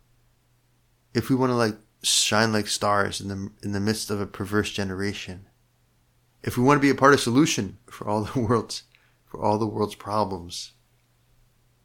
if 1.14 1.30
we 1.30 1.36
want 1.36 1.50
to 1.50 1.56
like 1.56 1.78
shine 2.02 2.52
like 2.52 2.68
stars 2.68 3.20
in 3.20 3.28
the 3.28 3.52
in 3.64 3.72
the 3.72 3.80
midst 3.80 4.10
of 4.10 4.22
a 4.22 4.28
perverse 4.28 4.72
generation. 4.72 5.48
If 6.44 6.58
we 6.58 6.64
want 6.64 6.78
to 6.78 6.82
be 6.82 6.90
a 6.90 6.96
part 6.96 7.14
of 7.14 7.20
solution 7.20 7.78
for 7.88 8.08
all 8.08 8.24
the 8.24 8.40
world's 8.48 8.84
for 9.26 9.42
all 9.42 9.58
the 9.58 9.68
world's 9.68 9.96
problems, 9.96 10.74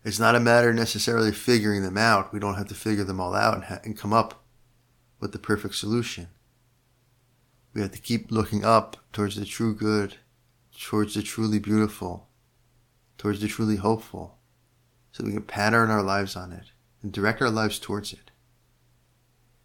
it's 0.05 0.18
not 0.18 0.35
a 0.35 0.40
matter 0.40 0.73
necessarily 0.73 1.33
figuring 1.33 1.83
them 1.83 1.99
out. 1.99 2.33
We 2.33 2.40
don't 2.40 2.57
have 2.57 2.68
to 2.68 2.75
figure 2.75 3.05
them 3.05 3.20
all 3.20 3.35
out 3.35 3.55
and, 3.55 3.64
ha- 3.64 3.81
and 3.85 3.99
come 3.99 4.12
up 4.12 4.44
with 5.18 5.33
the 5.33 5.38
perfect 5.38 5.75
solution. 5.75 6.29
We 7.75 7.83
have 7.83 7.92
to 7.92 8.01
keep 8.01 8.31
looking 8.31 8.64
up 8.64 8.96
towards 9.12 9.37
the 9.37 9.44
true 9.44 9.75
good, 9.75 10.16
towards 10.79 11.14
the 11.14 11.23
truly 11.23 11.59
beautiful, 11.59 12.29
towards 13.18 13.40
the 13.40 13.49
truly 13.49 13.77
hopeful, 13.77 14.38
so 15.12 15.25
we 15.25 15.33
can 15.33 15.42
pattern 15.42 15.90
our 15.90 16.03
lives 16.03 16.35
on 16.35 16.53
it 16.53 16.73
and 17.03 17.12
direct 17.12 17.42
our 17.42 17.51
lives 17.51 17.79
towards 17.79 18.12
it. 18.12 18.30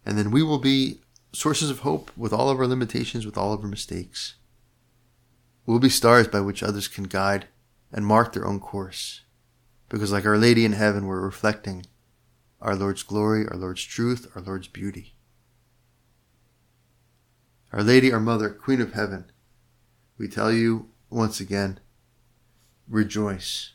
And 0.06 0.16
then 0.16 0.30
we 0.30 0.42
will 0.42 0.60
be 0.60 1.00
sources 1.32 1.68
of 1.68 1.80
hope 1.80 2.12
with 2.16 2.32
all 2.32 2.48
of 2.48 2.60
our 2.60 2.66
limitations, 2.66 3.26
with 3.26 3.36
all 3.36 3.52
of 3.52 3.60
our 3.62 3.68
mistakes. 3.68 4.36
We'll 5.66 5.80
be 5.80 5.88
stars 5.88 6.28
by 6.28 6.40
which 6.40 6.62
others 6.62 6.86
can 6.86 7.04
guide 7.04 7.48
and 7.92 8.06
mark 8.06 8.32
their 8.32 8.46
own 8.46 8.60
course. 8.60 9.22
Because 9.88 10.12
like 10.12 10.24
Our 10.24 10.38
Lady 10.38 10.64
in 10.64 10.72
heaven, 10.72 11.06
we're 11.06 11.20
reflecting 11.20 11.86
our 12.60 12.76
Lord's 12.76 13.02
glory, 13.02 13.46
our 13.48 13.56
Lord's 13.56 13.82
truth, 13.84 14.30
our 14.34 14.42
Lord's 14.42 14.68
beauty. 14.68 15.14
Our 17.72 17.82
Lady, 17.82 18.12
our 18.12 18.20
Mother, 18.20 18.50
Queen 18.50 18.80
of 18.80 18.94
Heaven, 18.94 19.26
we 20.18 20.28
tell 20.28 20.52
you 20.52 20.88
once 21.10 21.40
again, 21.40 21.80
rejoice. 22.88 23.72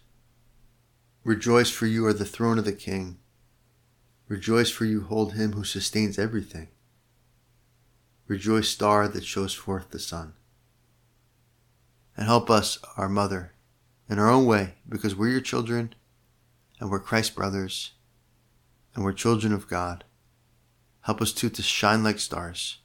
Rejoice 1.24 1.70
for 1.70 1.86
you 1.86 2.06
are 2.08 2.14
the 2.14 2.26
throne 2.26 2.58
of 2.58 2.66
the 2.66 2.74
King 2.74 3.20
Rejoice, 4.32 4.70
for 4.70 4.86
you 4.86 5.02
hold 5.02 5.34
him 5.34 5.52
who 5.52 5.66
sustains 5.66 6.18
everything. 6.18 6.70
Rejoice, 8.28 8.70
star 8.70 9.10
that 9.10 9.26
shows 9.26 9.54
forth 9.54 9.90
the 9.90 10.00
sun. 10.00 10.36
And 12.16 12.28
help 12.28 12.50
us, 12.50 12.80
our 12.96 13.10
mother, 13.10 13.52
in 14.08 14.20
our 14.20 14.30
own 14.30 14.46
way, 14.46 14.76
because 14.88 15.18
we're 15.18 15.28
your 15.28 15.42
children, 15.42 15.96
and 16.80 16.90
we're 16.90 17.02
Christ's 17.02 17.36
brothers, 17.36 17.92
and 18.96 19.04
we're 19.04 19.12
children 19.12 19.52
of 19.52 19.68
God. 19.68 20.06
Help 21.02 21.22
us 21.22 21.34
too 21.34 21.50
to 21.50 21.62
shine 21.62 22.02
like 22.02 22.20
stars, 22.20 22.78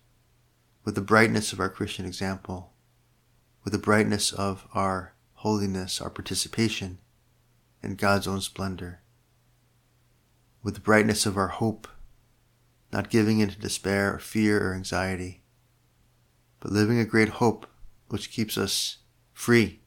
with 0.85 0.97
the 0.97 1.01
brightness 1.01 1.53
of 1.53 1.61
our 1.61 1.71
Christian 1.71 2.07
example, 2.07 2.73
with 3.63 3.73
the 3.73 3.79
brightness 3.79 4.33
of 4.33 4.67
our 4.75 5.15
holiness, 5.35 6.01
our 6.01 6.11
participation 6.11 6.99
in 7.85 7.95
God's 7.95 8.27
own 8.27 8.41
splendor 8.41 9.03
with 10.67 10.75
the 10.75 10.81
brightness 10.81 11.27
of 11.27 11.37
our 11.37 11.47
hope, 11.47 11.87
not 12.93 13.09
giving 13.09 13.39
in 13.39 13.49
to 13.49 13.57
despair 13.57 14.13
or 14.13 14.19
fear 14.19 14.69
or 14.69 14.75
anxiety, 14.75 15.45
but 16.59 16.73
living 16.73 16.99
a 16.99 17.05
great 17.05 17.29
hope 17.29 17.69
which 18.09 18.33
keeps 18.33 18.59
us 18.59 18.97
free, 19.33 19.79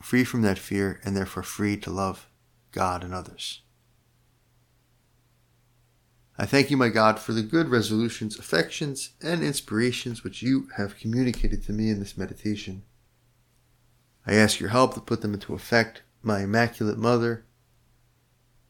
free 0.00 0.24
from 0.24 0.42
that 0.42 0.58
fear 0.58 1.00
and 1.04 1.16
therefore 1.16 1.44
free 1.44 1.76
to 1.76 1.88
love 1.88 2.28
God 2.72 3.04
and 3.04 3.14
others. 3.14 3.62
I 6.36 6.46
thank 6.46 6.68
you, 6.68 6.76
my 6.76 6.88
God, 6.88 7.20
for 7.20 7.32
the 7.32 7.40
good 7.40 7.68
resolutions, 7.68 8.36
affections, 8.36 9.10
and 9.22 9.44
inspirations 9.44 10.24
which 10.24 10.42
you 10.42 10.68
have 10.78 10.98
communicated 10.98 11.62
to 11.66 11.72
me 11.72 11.90
in 11.90 12.00
this 12.00 12.18
meditation. 12.18 12.82
I 14.26 14.34
ask 14.34 14.58
your 14.58 14.70
help 14.70 14.94
to 14.94 15.00
put 15.00 15.20
them 15.20 15.32
into 15.32 15.54
effect, 15.54 16.02
my 16.22 16.40
Immaculate 16.40 16.98
Mother, 16.98 17.46